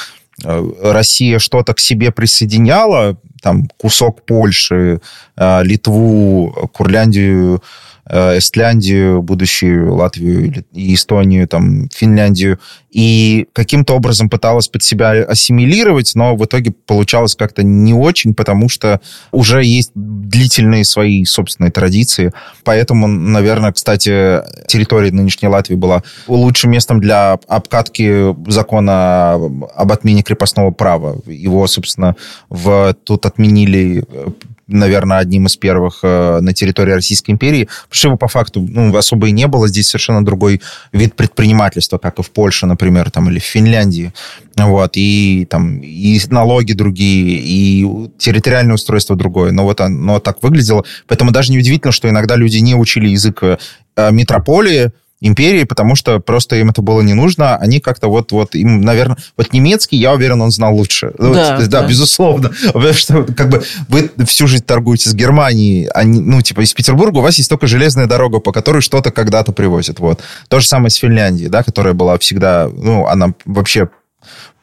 Россия 0.81 1.39
что-то 1.39 1.73
к 1.73 1.79
себе 1.79 2.11
присоединяла, 2.11 3.17
там 3.41 3.67
кусок 3.77 4.25
Польши, 4.25 5.01
э, 5.35 5.63
Литву, 5.63 6.69
Курляндию, 6.73 7.55
Э, 7.57 7.61
Эстляндию, 8.09 9.21
будущую 9.21 9.93
Латвию 9.93 10.65
и 10.73 10.95
Эстонию, 10.95 11.47
там, 11.47 11.89
Финляндию, 11.93 12.59
и 12.91 13.47
каким-то 13.53 13.93
образом 13.93 14.29
пыталась 14.29 14.67
под 14.67 14.81
себя 14.81 15.11
ассимилировать, 15.11 16.13
но 16.15 16.35
в 16.35 16.43
итоге 16.43 16.71
получалось 16.71 17.35
как-то 17.35 17.61
не 17.61 17.93
очень, 17.93 18.33
потому 18.33 18.67
что 18.67 18.99
уже 19.31 19.63
есть 19.63 19.91
длительные 19.93 20.85
свои 20.85 21.23
собственные 21.23 21.71
традиции. 21.71 22.33
Поэтому, 22.63 23.07
наверное, 23.07 23.71
кстати, 23.71 24.41
территория 24.67 25.11
нынешней 25.11 25.49
Латвии 25.49 25.75
была 25.75 26.03
лучшим 26.27 26.71
местом 26.71 26.99
для 26.99 27.33
обкатки 27.47 28.35
закона 28.49 29.33
об 29.33 29.91
отмене 29.91 30.23
крепостного 30.23 30.71
права. 30.71 31.21
Его, 31.27 31.67
собственно, 31.67 32.15
в, 32.49 32.95
тут 33.03 33.25
отменили 33.27 34.03
наверное, 34.69 35.17
одним 35.17 35.47
из 35.47 35.57
первых 35.57 35.99
э, 36.03 36.39
на 36.41 36.53
территории 36.53 36.93
Российской 36.93 37.31
империи, 37.31 37.65
потому 37.65 37.95
что 37.95 38.07
его 38.09 38.17
по 38.17 38.27
факту 38.27 38.65
ну, 38.69 38.95
особо 38.95 39.27
и 39.27 39.31
не 39.31 39.47
было. 39.47 39.67
Здесь 39.67 39.87
совершенно 39.87 40.23
другой 40.23 40.61
вид 40.91 41.15
предпринимательства, 41.15 41.97
как 41.97 42.19
и 42.19 42.23
в 42.23 42.31
Польше, 42.31 42.65
например, 42.65 43.11
там, 43.11 43.29
или 43.29 43.39
в 43.39 43.43
Финляндии. 43.43 44.13
Вот, 44.55 44.91
и 44.95 45.47
там 45.49 45.79
и 45.79 46.19
налоги 46.29 46.73
другие, 46.73 47.39
и 47.39 48.09
территориальное 48.17 48.75
устройство 48.75 49.15
другое. 49.15 49.51
Но 49.51 49.63
вот 49.63 49.81
оно 49.81 50.19
так 50.19 50.41
выглядело. 50.43 50.83
Поэтому 51.07 51.31
даже 51.31 51.51
неудивительно, 51.51 51.91
что 51.91 52.09
иногда 52.09 52.35
люди 52.35 52.57
не 52.57 52.75
учили 52.75 53.09
язык 53.09 53.43
э, 53.43 53.57
метрополии, 54.11 54.91
империи, 55.21 55.63
потому 55.63 55.95
что 55.95 56.19
просто 56.19 56.55
им 56.55 56.69
это 56.69 56.81
было 56.81 57.01
не 57.01 57.13
нужно. 57.13 57.57
Они 57.57 57.79
как-то 57.79 58.07
вот, 58.07 58.31
вот 58.31 58.55
им, 58.55 58.81
наверное, 58.81 59.17
вот 59.37 59.51
немецкий, 59.53 59.97
я 59.97 60.13
уверен, 60.13 60.41
он 60.41 60.51
знал 60.51 60.75
лучше. 60.75 61.11
Да, 61.17 61.27
вот, 61.27 61.35
да, 61.35 61.65
да, 61.67 61.87
безусловно. 61.87 62.51
Потому 62.73 62.93
что 62.93 63.23
как 63.23 63.49
бы 63.49 63.63
вы 63.87 64.09
всю 64.25 64.47
жизнь 64.47 64.63
торгуете 64.63 65.09
с 65.09 65.13
Германией, 65.13 65.89
а 65.93 66.03
не, 66.03 66.19
ну, 66.19 66.41
типа, 66.41 66.61
из 66.61 66.73
Петербурга 66.73 67.17
у 67.17 67.21
вас 67.21 67.37
есть 67.37 67.49
только 67.49 67.67
железная 67.67 68.05
дорога, 68.05 68.39
по 68.39 68.51
которой 68.51 68.81
что-то 68.81 69.11
когда-то 69.11 69.51
привозят. 69.51 69.99
Вот. 69.99 70.21
То 70.47 70.59
же 70.59 70.67
самое 70.67 70.89
с 70.89 70.95
Финляндией, 70.95 71.49
да, 71.49 71.63
которая 71.63 71.93
была 71.93 72.17
всегда, 72.17 72.69
ну, 72.71 73.05
она 73.07 73.33
вообще 73.45 73.89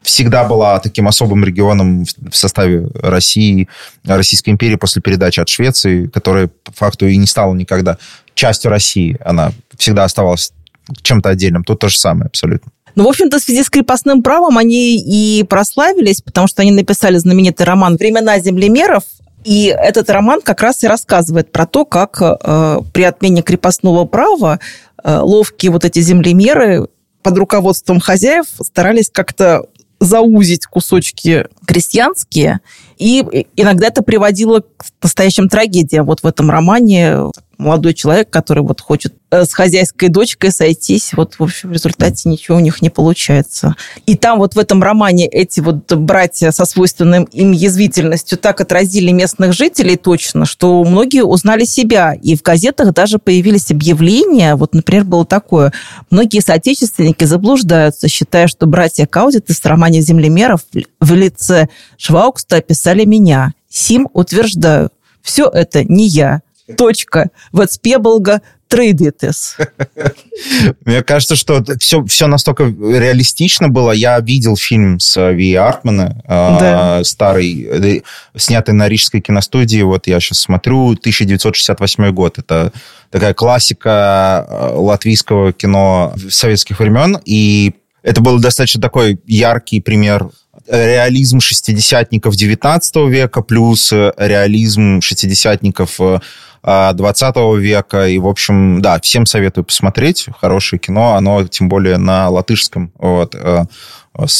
всегда 0.01 0.43
была 0.45 0.79
таким 0.79 1.07
особым 1.07 1.43
регионом 1.43 2.05
в 2.05 2.35
составе 2.35 2.87
России, 2.93 3.67
Российской 4.05 4.51
империи 4.51 4.75
после 4.75 5.01
передачи 5.01 5.39
от 5.39 5.49
Швеции, 5.49 6.07
которая 6.07 6.47
по 6.47 6.71
факту 6.71 7.07
и 7.07 7.17
не 7.17 7.27
стала 7.27 7.53
никогда 7.53 7.97
частью 8.33 8.71
России. 8.71 9.17
Она 9.23 9.51
всегда 9.77 10.03
оставалась 10.03 10.53
чем-то 11.01 11.29
отдельным. 11.29 11.63
Тут 11.63 11.79
то 11.79 11.89
же 11.89 11.99
самое 11.99 12.27
абсолютно. 12.27 12.71
Ну, 12.95 13.03
в 13.03 13.07
общем-то, 13.09 13.39
в 13.39 13.43
связи 13.43 13.63
с 13.63 13.69
крепостным 13.69 14.23
правом 14.23 14.57
они 14.57 14.97
и 14.97 15.43
прославились, 15.43 16.21
потому 16.21 16.47
что 16.47 16.63
они 16.63 16.71
написали 16.71 17.17
знаменитый 17.17 17.65
роман 17.65 17.95
«Времена 17.95 18.39
землемеров», 18.39 19.03
и 19.43 19.65
этот 19.67 20.09
роман 20.09 20.41
как 20.41 20.61
раз 20.61 20.83
и 20.83 20.87
рассказывает 20.87 21.51
про 21.51 21.65
то, 21.65 21.85
как 21.85 22.21
э, 22.21 22.79
при 22.91 23.03
отмене 23.03 23.41
крепостного 23.41 24.05
права 24.05 24.59
э, 25.03 25.19
ловкие 25.19 25.71
вот 25.71 25.85
эти 25.85 25.99
землемеры 25.99 26.87
под 27.21 27.37
руководством 27.37 27.99
хозяев 27.99 28.45
старались 28.59 29.09
как-то 29.09 29.67
заузить 29.99 30.65
кусочки 30.65 31.45
крестьянские, 31.65 32.59
и 32.97 33.47
иногда 33.55 33.87
это 33.87 34.01
приводило 34.01 34.61
к 34.61 34.85
настоящим 35.01 35.49
трагедиям. 35.49 36.05
Вот 36.05 36.21
в 36.23 36.25
этом 36.27 36.49
романе 36.49 37.31
молодой 37.57 37.93
человек, 37.93 38.29
который 38.29 38.63
вот 38.63 38.81
хочет 38.81 39.13
э, 39.31 39.45
с 39.45 39.53
хозяйской 39.53 40.09
дочкой 40.09 40.51
сойтись, 40.51 41.11
вот, 41.13 41.35
в 41.39 41.43
общем, 41.43 41.69
в 41.69 41.71
результате 41.71 42.29
ничего 42.29 42.57
у 42.57 42.59
них 42.59 42.81
не 42.81 42.89
получается. 42.89 43.75
И 44.05 44.15
там 44.15 44.39
вот 44.39 44.55
в 44.55 44.59
этом 44.59 44.81
романе 44.81 45.27
эти 45.27 45.59
вот 45.59 45.91
братья 45.93 46.51
со 46.51 46.65
свойственным 46.65 47.23
им 47.25 47.51
язвительностью 47.51 48.37
так 48.37 48.61
отразили 48.61 49.11
местных 49.11 49.53
жителей 49.53 49.97
точно, 49.97 50.45
что 50.45 50.83
многие 50.83 51.23
узнали 51.23 51.65
себя. 51.65 52.13
И 52.13 52.35
в 52.35 52.41
газетах 52.41 52.93
даже 52.93 53.17
появились 53.17 53.71
объявления, 53.71 54.55
вот, 54.55 54.73
например, 54.73 55.03
было 55.03 55.25
такое, 55.25 55.73
многие 56.09 56.41
соотечественники 56.41 57.23
заблуждаются, 57.23 58.07
считая, 58.07 58.47
что 58.47 58.65
братья 58.65 59.05
Каудит 59.05 59.49
из 59.49 59.63
романа 59.63 60.01
«Землемеров» 60.01 60.61
в 60.99 61.13
лице 61.13 61.69
Шваукста 61.97 62.57
описали 62.57 63.05
меня. 63.05 63.53
Сим 63.69 64.07
утверждаю, 64.13 64.89
все 65.21 65.45
это 65.47 65.83
не 65.83 66.07
я. 66.07 66.41
Точка. 66.75 67.29
Вацпеболга 67.51 68.41
трейдитес. 68.67 69.57
Мне 70.85 71.01
кажется, 71.03 71.35
что 71.35 71.63
все, 71.79 72.03
все 72.05 72.27
настолько 72.27 72.65
реалистично 72.65 73.69
было. 73.69 73.91
Я 73.91 74.19
видел 74.19 74.57
фильм 74.57 74.99
с 74.99 75.31
Ви 75.31 75.55
Артмана, 75.55 76.21
да. 76.27 77.03
старый, 77.03 77.63
э, 77.63 78.01
снятый 78.35 78.73
на 78.73 78.89
Рижской 78.89 79.21
киностудии. 79.21 79.81
Вот 79.81 80.07
я 80.07 80.19
сейчас 80.19 80.39
смотрю, 80.39 80.91
1968 80.91 82.11
год. 82.11 82.39
Это 82.39 82.73
такая 83.09 83.33
классика 83.33 84.45
э, 84.47 84.71
латвийского 84.75 85.53
кино 85.53 86.13
советских 86.29 86.79
времен. 86.79 87.19
И 87.25 87.73
это 88.03 88.21
был 88.21 88.39
достаточно 88.39 88.81
такой 88.81 89.19
яркий 89.25 89.81
пример 89.81 90.29
реализм 90.67 91.39
шестидесятников 91.39 92.35
19 92.35 92.95
века 93.09 93.41
плюс 93.41 93.91
реализм 93.91 95.01
шестидесятников 95.01 95.99
20 96.63 97.35
века. 97.59 98.07
И, 98.07 98.17
в 98.19 98.27
общем, 98.27 98.81
да, 98.81 98.99
всем 98.99 99.25
советую 99.25 99.63
посмотреть. 99.63 100.27
Хорошее 100.39 100.79
кино, 100.79 101.15
оно 101.15 101.47
тем 101.47 101.69
более 101.69 101.97
на 101.97 102.29
латышском. 102.29 102.91
Вот. 102.97 103.35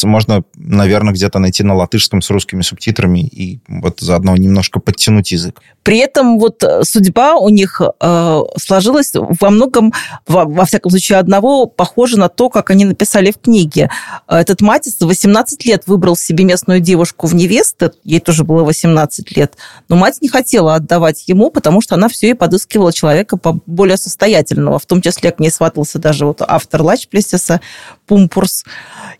Можно, 0.04 0.44
наверное, 0.56 1.14
где-то 1.14 1.40
найти 1.40 1.64
на 1.64 1.76
латышском 1.76 2.22
с 2.22 2.30
русскими 2.30 2.62
субтитрами 2.62 3.20
и 3.20 3.60
вот 3.68 4.00
заодно 4.00 4.36
немножко 4.36 4.80
подтянуть 4.80 5.32
язык. 5.32 5.62
При 5.84 6.00
этом 6.00 6.40
вот 6.40 6.64
э, 6.64 6.84
судьба 6.84 7.36
у 7.36 7.50
них 7.50 7.82
э, 7.82 8.42
сложилась 8.58 9.12
во 9.14 9.50
многом, 9.50 9.94
во, 10.26 10.46
во 10.46 10.66
всяком 10.66 10.90
случае, 10.92 11.20
одного 11.20 11.68
похоже 11.68 12.18
на 12.18 12.28
то, 12.28 12.50
как 12.50 12.72
они 12.72 12.86
написали 12.86 13.32
в 13.32 13.38
книге. 13.38 13.90
Этот 14.28 14.62
Матис 14.62 15.00
в 15.00 15.06
18 15.06 15.64
лет 15.66 15.84
выбрал 15.86 16.18
себе 16.18 16.44
местную 16.44 16.80
девушку 16.80 17.28
в 17.28 17.36
невесты, 17.36 17.92
ей 18.04 18.20
тоже 18.20 18.44
было 18.44 18.64
18 18.64 19.38
лет, 19.38 19.56
но 19.90 19.96
мать 19.96 20.18
не 20.22 20.28
хотела 20.28 20.76
отдавать 20.76 21.24
ему, 21.28 21.52
потому 21.52 21.82
что 21.82 21.96
она 21.96 22.10
все 22.10 22.32
и 22.32 22.34
подыскивала 22.34 22.92
человека 22.92 23.38
более 23.66 23.98
состоятельного, 23.98 24.80
в 24.80 24.86
том 24.86 25.02
числе 25.02 25.32
к 25.32 25.40
ней 25.40 25.52
сватался 25.52 26.00
даже 26.00 26.26
вот 26.26 26.42
автор 26.42 26.82
Лачплесиса 26.82 27.62
Пумпурс. 28.08 28.66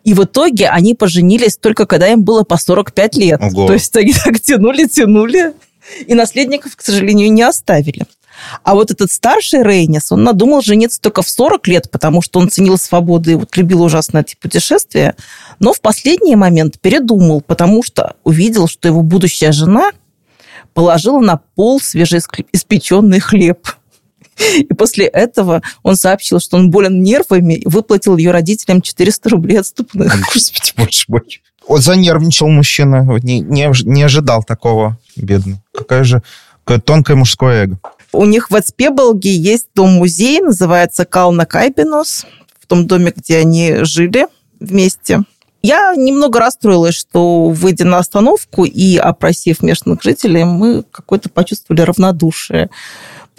И 0.04 0.14
в 0.14 0.24
итоге 0.24 0.47
они 0.70 0.94
поженились 0.94 1.58
только 1.58 1.86
когда 1.86 2.08
им 2.08 2.24
было 2.24 2.44
по 2.44 2.58
45 2.58 3.16
лет. 3.16 3.42
Ого. 3.42 3.68
То 3.68 3.74
есть 3.74 3.96
они 3.96 4.14
так 4.14 4.40
тянули, 4.40 4.86
тянули, 4.86 5.54
и 6.06 6.14
наследников, 6.14 6.76
к 6.76 6.82
сожалению, 6.82 7.32
не 7.32 7.44
оставили. 7.44 8.06
А 8.64 8.76
вот 8.76 8.92
этот 8.92 9.12
старший 9.12 9.64
Рейнис, 9.64 10.12
он 10.12 10.24
надумал 10.24 10.62
жениться 10.62 11.02
только 11.02 11.22
в 11.22 11.30
40 11.30 11.68
лет, 11.68 11.92
потому 11.92 12.22
что 12.22 12.40
он 12.40 12.50
ценил 12.50 12.78
свободу 12.78 13.32
и 13.32 13.36
вот 13.36 13.56
любил 13.58 13.82
ужасно 13.82 14.20
эти 14.20 14.36
путешествия. 14.36 15.16
Но 15.60 15.74
в 15.74 15.82
последний 15.82 16.36
момент 16.36 16.80
передумал, 16.80 17.42
потому 17.42 17.84
что 17.84 18.16
увидел, 18.24 18.68
что 18.68 18.88
его 18.88 19.02
будущая 19.02 19.52
жена 19.52 19.92
положила 20.74 21.20
на 21.20 21.38
пол 21.56 21.80
свежеиспеченный 21.80 23.20
хлеб. 23.20 23.68
И 24.58 24.74
после 24.74 25.06
этого 25.06 25.62
он 25.84 25.96
сообщил, 25.96 26.40
что 26.40 26.58
он 26.58 26.70
болен 26.70 27.02
нервами 27.02 27.56
и 27.56 27.68
выплатил 27.68 28.18
ее 28.18 28.32
родителям 28.32 28.82
400 28.82 29.30
рублей 29.30 29.60
отступных. 29.60 30.14
Господи, 30.34 30.74
боже 30.76 31.04
мой. 31.08 31.42
Он 31.68 31.82
занервничал 31.82 32.48
мужчина, 32.48 33.06
не, 33.24 33.42
не, 33.42 33.70
не 33.84 34.04
ожидал 34.04 34.44
такого, 34.44 34.98
бедный. 35.16 35.58
Какая 35.74 36.04
же 36.04 36.24
какое 36.64 36.80
тонкое 36.80 37.18
мужское 37.18 37.64
эго. 37.64 37.80
У 38.14 38.26
них 38.26 38.50
в 38.50 38.56
Эцпеболге 38.56 39.36
есть 39.36 39.68
дом-музей, 39.76 40.42
называется 40.42 41.06
Кална 41.06 41.46
Кайбинос, 41.46 42.26
в 42.60 42.68
том 42.68 42.88
доме, 42.88 43.14
где 43.16 43.38
они 43.38 43.84
жили 43.84 44.28
вместе. 44.60 45.24
Я 45.62 45.94
немного 45.96 46.40
расстроилась, 46.40 46.96
что, 46.96 47.50
выйдя 47.50 47.86
на 47.86 47.98
остановку 47.98 48.64
и 48.64 48.98
опросив 48.98 49.62
местных 49.62 50.02
жителей, 50.04 50.46
мы 50.46 50.84
какое-то 50.84 51.30
почувствовали 51.30 51.82
равнодушие. 51.82 52.70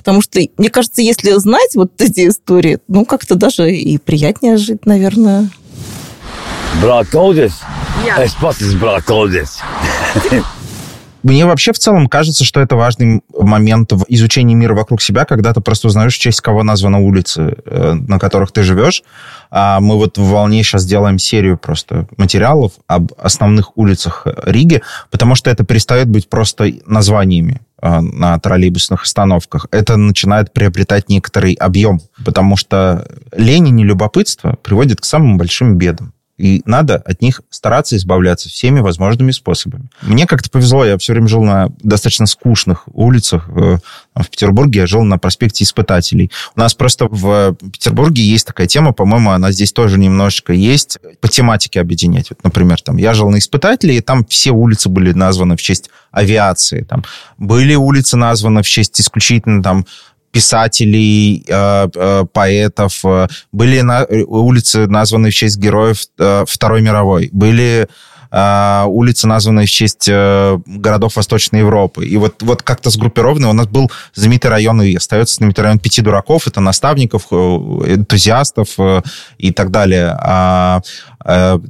Потому 0.08 0.22
что, 0.22 0.40
мне 0.56 0.70
кажется, 0.70 1.02
если 1.02 1.32
знать 1.32 1.74
вот 1.74 1.92
эти 2.00 2.28
истории, 2.28 2.78
ну, 2.88 3.04
как-то 3.04 3.34
даже 3.34 3.70
и 3.70 3.98
приятнее 3.98 4.56
жить, 4.56 4.86
наверное. 4.86 5.50
Брат 6.80 7.08
Колдис? 7.08 7.60
Я. 8.06 8.24
Es 8.24 8.32
брат 8.80 9.02
Колдис. 9.04 9.58
Мне 11.28 11.44
вообще 11.44 11.74
в 11.74 11.78
целом 11.78 12.06
кажется, 12.06 12.42
что 12.42 12.58
это 12.58 12.74
важный 12.74 13.20
момент 13.38 13.92
в 13.92 14.06
изучении 14.08 14.54
мира 14.54 14.74
вокруг 14.74 15.02
себя, 15.02 15.26
когда 15.26 15.52
ты 15.52 15.60
просто 15.60 15.88
узнаешь, 15.88 16.14
в 16.14 16.18
честь 16.18 16.40
кого 16.40 16.62
названы 16.62 17.00
улицы, 17.00 17.54
э, 17.66 17.92
на 17.92 18.18
которых 18.18 18.50
ты 18.50 18.62
живешь. 18.62 19.02
А 19.50 19.78
мы 19.80 19.96
вот 19.96 20.16
в 20.16 20.22
«Волне» 20.22 20.62
сейчас 20.62 20.86
делаем 20.86 21.18
серию 21.18 21.58
просто 21.58 22.06
материалов 22.16 22.72
об 22.86 23.12
основных 23.18 23.76
улицах 23.76 24.26
Риги, 24.44 24.80
потому 25.10 25.34
что 25.34 25.50
это 25.50 25.64
перестает 25.64 26.08
быть 26.08 26.30
просто 26.30 26.72
названиями 26.86 27.60
э, 27.82 28.00
на 28.00 28.38
троллейбусных 28.38 29.02
остановках. 29.02 29.66
Это 29.70 29.98
начинает 29.98 30.54
приобретать 30.54 31.10
некоторый 31.10 31.52
объем, 31.52 32.00
потому 32.24 32.56
что 32.56 33.06
лень 33.36 33.68
и 33.68 33.70
нелюбопытство 33.70 34.56
приводит 34.62 35.02
к 35.02 35.04
самым 35.04 35.36
большим 35.36 35.76
бедам 35.76 36.14
и 36.38 36.62
надо 36.64 36.96
от 36.96 37.20
них 37.20 37.42
стараться 37.50 37.96
избавляться 37.96 38.48
всеми 38.48 38.80
возможными 38.80 39.32
способами. 39.32 39.88
Мне 40.02 40.26
как-то 40.26 40.48
повезло, 40.50 40.84
я 40.84 40.96
все 40.96 41.12
время 41.12 41.26
жил 41.26 41.42
на 41.42 41.68
достаточно 41.82 42.26
скучных 42.26 42.84
улицах. 42.92 43.48
Э, 43.48 43.78
в 44.14 44.30
Петербурге 44.30 44.80
я 44.80 44.86
жил 44.86 45.02
на 45.02 45.18
проспекте 45.18 45.64
Испытателей. 45.64 46.30
У 46.54 46.60
нас 46.60 46.74
просто 46.74 47.08
в 47.10 47.54
Петербурге 47.54 48.22
есть 48.22 48.46
такая 48.46 48.68
тема, 48.68 48.92
по-моему, 48.92 49.30
она 49.30 49.50
здесь 49.50 49.72
тоже 49.72 49.98
немножечко 49.98 50.52
есть, 50.52 50.98
по 51.20 51.28
тематике 51.28 51.80
объединять. 51.80 52.30
Вот, 52.30 52.44
например, 52.44 52.80
там 52.80 52.96
я 52.96 53.14
жил 53.14 53.28
на 53.30 53.38
Испытателей, 53.38 53.98
и 53.98 54.00
там 54.00 54.24
все 54.24 54.52
улицы 54.52 54.88
были 54.88 55.12
названы 55.12 55.56
в 55.56 55.60
честь 55.60 55.90
авиации. 56.12 56.82
Там 56.82 57.04
были 57.36 57.74
улицы 57.74 58.16
названы 58.16 58.62
в 58.62 58.66
честь 58.66 59.00
исключительно 59.00 59.62
там 59.62 59.86
писателей, 60.30 61.44
э, 61.48 61.88
э, 61.94 62.24
поэтов. 62.32 63.02
Были 63.52 63.80
на, 63.80 64.04
улицы, 64.04 64.86
названы 64.86 65.30
в 65.30 65.34
честь 65.34 65.58
героев 65.58 65.98
э, 66.18 66.44
Второй 66.46 66.82
мировой. 66.82 67.30
Были 67.32 67.88
э, 68.30 68.84
улицы, 68.86 69.26
названные 69.26 69.66
в 69.66 69.70
честь 69.70 70.08
э, 70.08 70.58
городов 70.66 71.16
Восточной 71.16 71.60
Европы. 71.60 72.06
И 72.06 72.16
вот, 72.16 72.42
вот 72.42 72.62
как-то 72.62 72.90
сгруппированы 72.90 73.48
у 73.48 73.52
нас 73.52 73.66
был 73.66 73.90
знаменитый 74.14 74.50
район, 74.50 74.82
и 74.82 74.94
остается 74.94 75.36
знаменитый 75.36 75.64
район 75.64 75.78
пяти 75.78 76.02
дураков, 76.02 76.46
это 76.46 76.60
наставников, 76.60 77.26
э, 77.30 77.34
энтузиастов 77.36 78.68
э, 78.78 79.02
и 79.38 79.52
так 79.52 79.70
далее. 79.70 80.16
А, 80.20 80.80
э, 81.17 81.17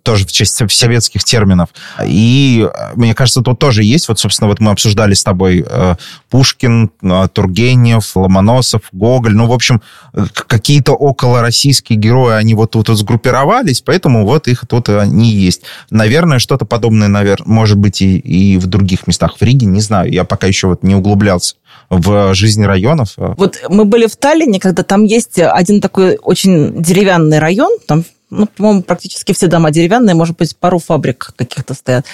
тоже 0.02 0.26
в 0.26 0.32
честь 0.32 0.62
советских 0.70 1.24
терминов. 1.24 1.70
И 2.04 2.68
э, 2.72 2.92
мне 2.94 3.14
кажется, 3.14 3.40
тут 3.40 3.58
тоже 3.58 3.82
есть, 3.82 4.08
вот, 4.08 4.18
собственно, 4.18 4.48
вот 4.48 4.60
мы 4.60 4.70
обсуждали 4.70 5.14
с 5.14 5.24
тобой 5.24 5.64
э, 5.66 5.94
Пушкин, 6.30 6.90
э, 7.02 7.28
Тургенев, 7.32 8.16
Ломоносов, 8.16 8.82
Гоголь, 8.92 9.34
ну, 9.34 9.46
в 9.46 9.52
общем, 9.52 9.82
э, 10.12 10.26
какие-то 10.32 10.92
околороссийские 10.92 11.98
герои, 11.98 12.34
они 12.34 12.54
вот 12.54 12.72
тут 12.72 12.88
вот 12.88 12.98
сгруппировались, 12.98 13.80
поэтому 13.80 14.24
вот 14.24 14.48
их 14.48 14.66
тут 14.66 14.88
они 14.88 15.30
есть. 15.30 15.62
Наверное, 15.90 16.38
что-то 16.38 16.64
подобное, 16.64 17.08
наверное, 17.08 17.48
может 17.48 17.78
быть 17.78 18.02
и, 18.02 18.18
и 18.18 18.58
в 18.58 18.66
других 18.66 19.06
местах. 19.06 19.36
В 19.38 19.42
Риге, 19.42 19.66
не 19.66 19.80
знаю, 19.80 20.12
я 20.12 20.24
пока 20.24 20.46
еще 20.46 20.68
вот 20.68 20.82
не 20.82 20.94
углублялся 20.94 21.56
в 21.90 22.34
жизни 22.34 22.64
районов. 22.64 23.14
Вот 23.16 23.62
мы 23.68 23.84
были 23.84 24.06
в 24.06 24.16
Таллине, 24.16 24.60
когда 24.60 24.82
там 24.82 25.04
есть 25.04 25.38
один 25.38 25.80
такой 25.80 26.16
очень 26.16 26.82
деревянный 26.82 27.38
район, 27.38 27.78
там 27.86 28.04
ну, 28.30 28.46
по-моему, 28.46 28.82
практически 28.82 29.32
все 29.32 29.46
дома 29.46 29.70
деревянные, 29.70 30.14
может 30.14 30.36
быть, 30.36 30.56
пару 30.56 30.78
фабрик 30.78 31.32
каких-то 31.36 31.74
стоят. 31.74 32.04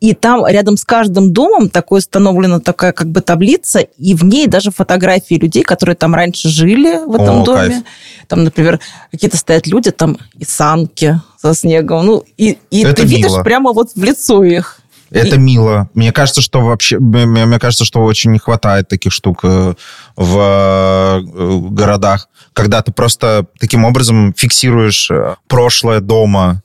И 0.00 0.14
там 0.14 0.46
рядом 0.46 0.76
с 0.76 0.84
каждым 0.84 1.32
домом 1.32 1.70
такой 1.70 2.00
установлена 2.00 2.60
такая 2.60 2.92
как 2.92 3.08
бы 3.08 3.20
таблица, 3.20 3.78
и 3.80 4.14
в 4.14 4.24
ней 4.24 4.46
даже 4.48 4.70
фотографии 4.70 5.34
людей, 5.34 5.62
которые 5.62 5.96
там 5.96 6.14
раньше 6.14 6.48
жили 6.48 6.98
в 7.06 7.14
этом 7.14 7.42
О, 7.42 7.44
доме. 7.44 7.68
кайф. 7.68 7.84
Там, 8.28 8.44
например, 8.44 8.80
какие-то 9.10 9.36
стоят 9.36 9.66
люди, 9.66 9.90
там 9.90 10.18
и 10.36 10.44
санки 10.44 11.20
со 11.40 11.54
снегом. 11.54 12.04
Ну, 12.06 12.24
и, 12.36 12.58
и 12.70 12.82
Это 12.82 13.02
ты 13.02 13.06
видишь 13.06 13.30
мило. 13.30 13.42
прямо 13.42 13.72
вот 13.72 13.92
в 13.94 14.02
лицо 14.02 14.42
их. 14.44 14.78
Это 15.10 15.36
И- 15.36 15.38
мило. 15.38 15.88
Мне 15.94 16.10
кажется, 16.10 16.40
что 16.40 16.60
вообще, 16.62 16.98
мне, 16.98 17.26
мне 17.26 17.58
кажется, 17.58 17.84
что 17.84 18.00
очень 18.02 18.32
не 18.32 18.38
хватает 18.38 18.88
таких 18.88 19.12
штук 19.12 19.40
э, 19.44 19.74
в 20.16 20.38
э, 20.38 21.68
городах, 21.70 22.28
когда 22.52 22.82
ты 22.82 22.92
просто 22.92 23.46
таким 23.58 23.84
образом 23.84 24.34
фиксируешь 24.36 25.10
э, 25.10 25.36
прошлое 25.48 26.00
дома. 26.00 26.62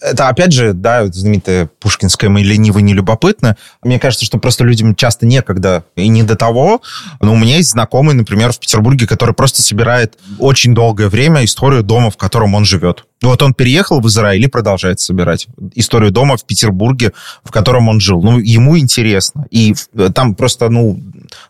Это, 0.00 0.28
опять 0.28 0.52
же, 0.52 0.72
да, 0.72 1.06
знаменитое 1.06 1.68
пушкинское 1.80 2.30
«Мы 2.30 2.42
ленивы, 2.42 2.82
не 2.82 2.94
любопытны». 2.94 3.56
Мне 3.82 3.98
кажется, 3.98 4.26
что 4.26 4.38
просто 4.38 4.64
людям 4.64 4.94
часто 4.94 5.26
некогда 5.26 5.84
и 5.96 6.08
не 6.08 6.22
до 6.22 6.36
того. 6.36 6.82
Но 7.20 7.32
у 7.32 7.36
меня 7.36 7.56
есть 7.56 7.70
знакомый, 7.70 8.14
например, 8.14 8.52
в 8.52 8.60
Петербурге, 8.60 9.06
который 9.06 9.34
просто 9.34 9.62
собирает 9.62 10.18
очень 10.38 10.74
долгое 10.74 11.08
время 11.08 11.44
историю 11.44 11.82
дома, 11.82 12.10
в 12.10 12.16
котором 12.16 12.54
он 12.54 12.64
живет. 12.64 13.04
Ну, 13.22 13.30
Вот 13.30 13.42
он 13.42 13.54
переехал 13.54 14.00
в 14.00 14.06
Израиль 14.08 14.44
и 14.44 14.48
продолжает 14.48 15.00
собирать 15.00 15.46
историю 15.74 16.10
дома 16.10 16.36
в 16.36 16.44
Петербурге, 16.44 17.12
в 17.42 17.50
котором 17.50 17.88
он 17.88 17.98
жил. 17.98 18.20
Ну, 18.22 18.38
ему 18.38 18.78
интересно. 18.78 19.46
И 19.50 19.74
там 20.14 20.34
просто, 20.34 20.68
ну, 20.68 21.00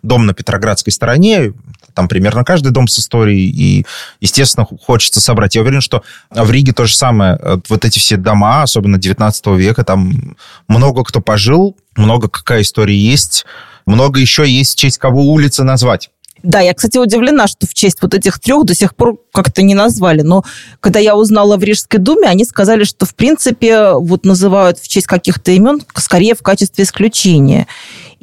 дом 0.03 0.27
на 0.27 0.35
Петроградской 0.35 0.93
стороне, 0.93 1.53
там 1.95 2.09
примерно 2.09 2.45
каждый 2.45 2.73
дом 2.73 2.89
с 2.89 2.99
историей, 2.99 3.49
и, 3.51 3.87
естественно, 4.21 4.67
хочется 4.67 5.21
собрать. 5.21 5.55
Я 5.55 5.63
уверен, 5.63 5.81
что 5.81 6.03
в 6.31 6.51
Риге 6.51 6.73
то 6.73 6.87
же 6.87 6.95
самое. 6.95 7.39
Э, 7.41 7.59
Вот 7.69 7.85
эти 7.85 7.99
все 7.99 8.17
дома, 8.17 8.63
особенно 8.63 8.99
19 8.99 9.47
века, 9.57 9.85
там 9.85 10.37
много 10.69 11.05
кто 11.05 11.21
пожил, 11.21 11.77
много 11.97 12.29
какая 12.29 12.63
история 12.63 12.99
есть, 12.99 13.47
много 13.87 14.21
еще 14.21 14.49
есть 14.49 14.73
в 14.73 14.79
честь 14.79 14.99
кого 14.99 15.23
улицы 15.23 15.63
назвать. 15.63 16.11
Да, 16.45 16.61
я, 16.61 16.75
кстати, 16.75 16.99
удивлена, 16.99 17.47
что 17.47 17.67
в 17.67 17.73
честь 17.73 17.99
вот 18.03 18.13
этих 18.13 18.39
трех 18.39 18.67
до 18.67 18.75
сих 18.75 18.95
пор 18.95 19.17
как-то 19.33 19.63
не 19.63 19.75
назвали. 19.75 20.21
Но 20.21 20.45
когда 20.81 21.01
я 21.01 21.17
узнала 21.17 21.57
в 21.57 21.65
Рижской 21.65 21.99
думе, 21.99 22.29
они 22.29 22.45
сказали, 22.45 22.85
что, 22.85 23.07
в 23.07 23.15
принципе, 23.15 23.93
вот 23.93 24.27
называют 24.27 24.79
в 24.79 24.87
честь 24.87 25.07
каких-то 25.07 25.53
имен 25.53 25.81
скорее 25.95 26.35
в 26.35 26.43
качестве 26.43 26.85
исключения. 26.85 27.67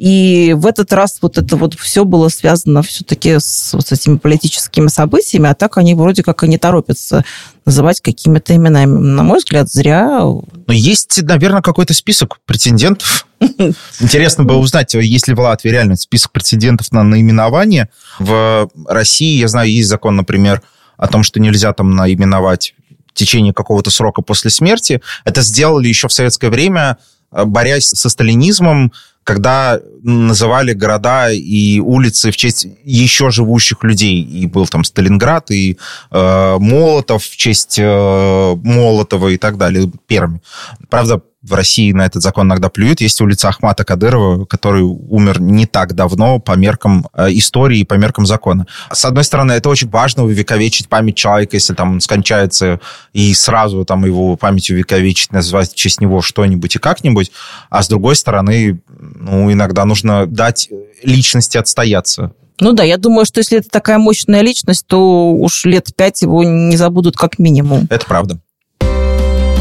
И 0.02 0.52
в 0.56 0.66
этот 0.66 0.92
раз 0.92 1.18
вот 1.22 1.38
это 1.38 1.54
вот 1.56 1.74
все 1.74 2.04
было 2.04 2.28
связано 2.28 2.82
все-таки 2.82 3.38
с, 3.38 3.72
вот 3.72 3.86
с 3.86 3.92
этими 3.92 4.16
политическими 4.16 4.88
событиями, 4.88 5.48
а 5.48 5.54
так 5.54 5.78
они 5.78 5.94
вроде 5.94 6.24
как 6.24 6.42
и 6.42 6.48
не 6.48 6.58
торопятся 6.58 7.24
называть 7.64 8.00
какими-то 8.00 8.56
именами. 8.56 8.98
На 8.98 9.22
мой 9.22 9.38
взгляд, 9.38 9.70
зря. 9.70 10.18
Но 10.18 10.72
есть, 10.72 11.22
наверное, 11.22 11.62
какой-то 11.62 11.94
список 11.94 12.40
претендентов. 12.46 13.28
Интересно 14.00 14.42
было 14.42 14.56
узнать, 14.56 14.92
есть 14.94 15.28
ли 15.28 15.34
в 15.34 15.38
Латвии 15.38 15.70
реально 15.70 15.94
список 15.94 16.32
претендентов 16.32 16.90
на 16.90 17.04
наименование. 17.04 17.88
В 18.18 18.68
России, 18.88 19.38
я 19.38 19.46
знаю, 19.46 19.70
есть 19.70 19.88
закон, 19.88 20.16
например, 20.16 20.62
о 20.96 21.06
том, 21.06 21.22
что 21.22 21.38
нельзя 21.38 21.72
там 21.74 21.94
наименовать 21.94 22.74
в 23.06 23.14
течение 23.14 23.54
какого-то 23.54 23.92
срока 23.92 24.20
после 24.20 24.50
смерти. 24.50 25.00
Это 25.24 25.42
сделали 25.42 25.86
еще 25.86 26.08
в 26.08 26.12
советское 26.12 26.50
время, 26.50 26.98
борясь 27.30 27.88
со 27.88 28.08
сталинизмом, 28.08 28.92
когда 29.24 29.80
называли 30.02 30.72
города 30.72 31.30
и 31.30 31.78
улицы 31.80 32.30
в 32.30 32.36
честь 32.36 32.66
еще 32.84 33.30
живущих 33.30 33.84
людей. 33.84 34.20
И 34.22 34.46
был 34.46 34.66
там 34.66 34.84
Сталинград, 34.84 35.50
и 35.50 35.78
э, 36.10 36.56
Молотов 36.58 37.24
в 37.24 37.36
честь 37.36 37.78
э, 37.78 38.56
Молотова 38.62 39.28
и 39.28 39.38
так 39.38 39.58
далее, 39.58 39.90
Перми. 40.06 40.40
Правда, 40.90 41.22
в 41.42 41.54
России 41.54 41.92
на 41.92 42.06
этот 42.06 42.22
закон 42.22 42.46
иногда 42.46 42.68
плюют. 42.68 43.00
Есть 43.00 43.20
улица 43.20 43.48
Ахмата 43.48 43.84
Кадырова, 43.84 44.44
который 44.44 44.82
умер 44.82 45.40
не 45.40 45.66
так 45.66 45.94
давно 45.94 46.38
по 46.38 46.52
меркам 46.52 47.08
э, 47.14 47.28
истории 47.32 47.80
и 47.80 47.84
по 47.84 47.94
меркам 47.94 48.26
закона. 48.26 48.66
С 48.92 49.04
одной 49.04 49.24
стороны, 49.24 49.52
это 49.52 49.68
очень 49.68 49.88
важно 49.88 50.24
увековечить 50.24 50.88
память 50.88 51.16
человека, 51.16 51.56
если 51.56 51.74
там 51.74 51.92
он 51.92 52.00
скончается, 52.00 52.80
и 53.12 53.34
сразу 53.34 53.84
там 53.84 54.04
его 54.04 54.36
памятью 54.36 54.76
увековечить, 54.76 55.32
назвать 55.32 55.72
в 55.72 55.74
честь 55.74 56.00
него 56.00 56.22
что-нибудь 56.22 56.76
и 56.76 56.78
как-нибудь. 56.78 57.32
А 57.70 57.82
с 57.82 57.88
другой 57.88 58.14
стороны, 58.14 58.80
ну, 58.98 59.52
иногда 59.52 59.84
нужно 59.84 60.26
дать 60.26 60.68
личности 61.02 61.58
отстояться. 61.58 62.32
Ну 62.60 62.72
да, 62.72 62.84
я 62.84 62.96
думаю, 62.96 63.24
что 63.24 63.40
если 63.40 63.58
это 63.58 63.68
такая 63.68 63.98
мощная 63.98 64.42
личность, 64.42 64.86
то 64.86 65.32
уж 65.32 65.64
лет 65.64 65.88
пять 65.96 66.22
его 66.22 66.44
не 66.44 66.76
забудут 66.76 67.16
как 67.16 67.40
минимум. 67.40 67.88
Это 67.90 68.06
правда. 68.06 68.40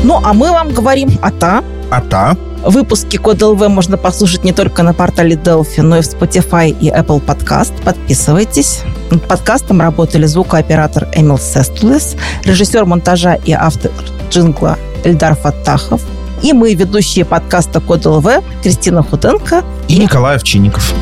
Ну, 0.04 0.20
а 0.24 0.34
мы 0.34 0.52
вам 0.52 0.70
говорим 0.70 1.10
о 1.22 1.32
та. 1.32 1.64
А 1.90 2.02
та? 2.02 2.36
Выпуски 2.64 3.18
Код 3.18 3.42
ЛВ 3.42 3.70
можно 3.70 3.98
послушать 3.98 4.44
не 4.44 4.52
только 4.52 4.84
на 4.84 4.94
портале 4.94 5.36
Delphi, 5.36 5.82
но 5.82 5.98
и 5.98 6.02
в 6.02 6.06
Spotify 6.06 6.70
и 6.70 6.90
Apple 6.90 7.24
Podcast. 7.24 7.74
Подписывайтесь. 7.84 8.82
Над 9.12 9.28
подкастом 9.28 9.82
работали 9.82 10.26
звукооператор 10.26 11.08
Эмил 11.16 11.38
Сестулес, 11.38 12.16
режиссер 12.44 12.86
монтажа 12.86 13.36
и 13.36 13.52
автор 13.52 13.92
джингла 14.30 14.78
Эльдар 15.04 15.36
Фаттахов, 15.36 16.02
и 16.42 16.54
мы, 16.54 16.74
ведущие 16.74 17.26
подкаста 17.26 17.80
Код 17.80 18.06
ЛВ, 18.06 18.28
Кристина 18.64 19.04
Худенко 19.04 19.64
И 19.88 19.98
Николай 19.98 20.36
Овчинников. 20.36 20.94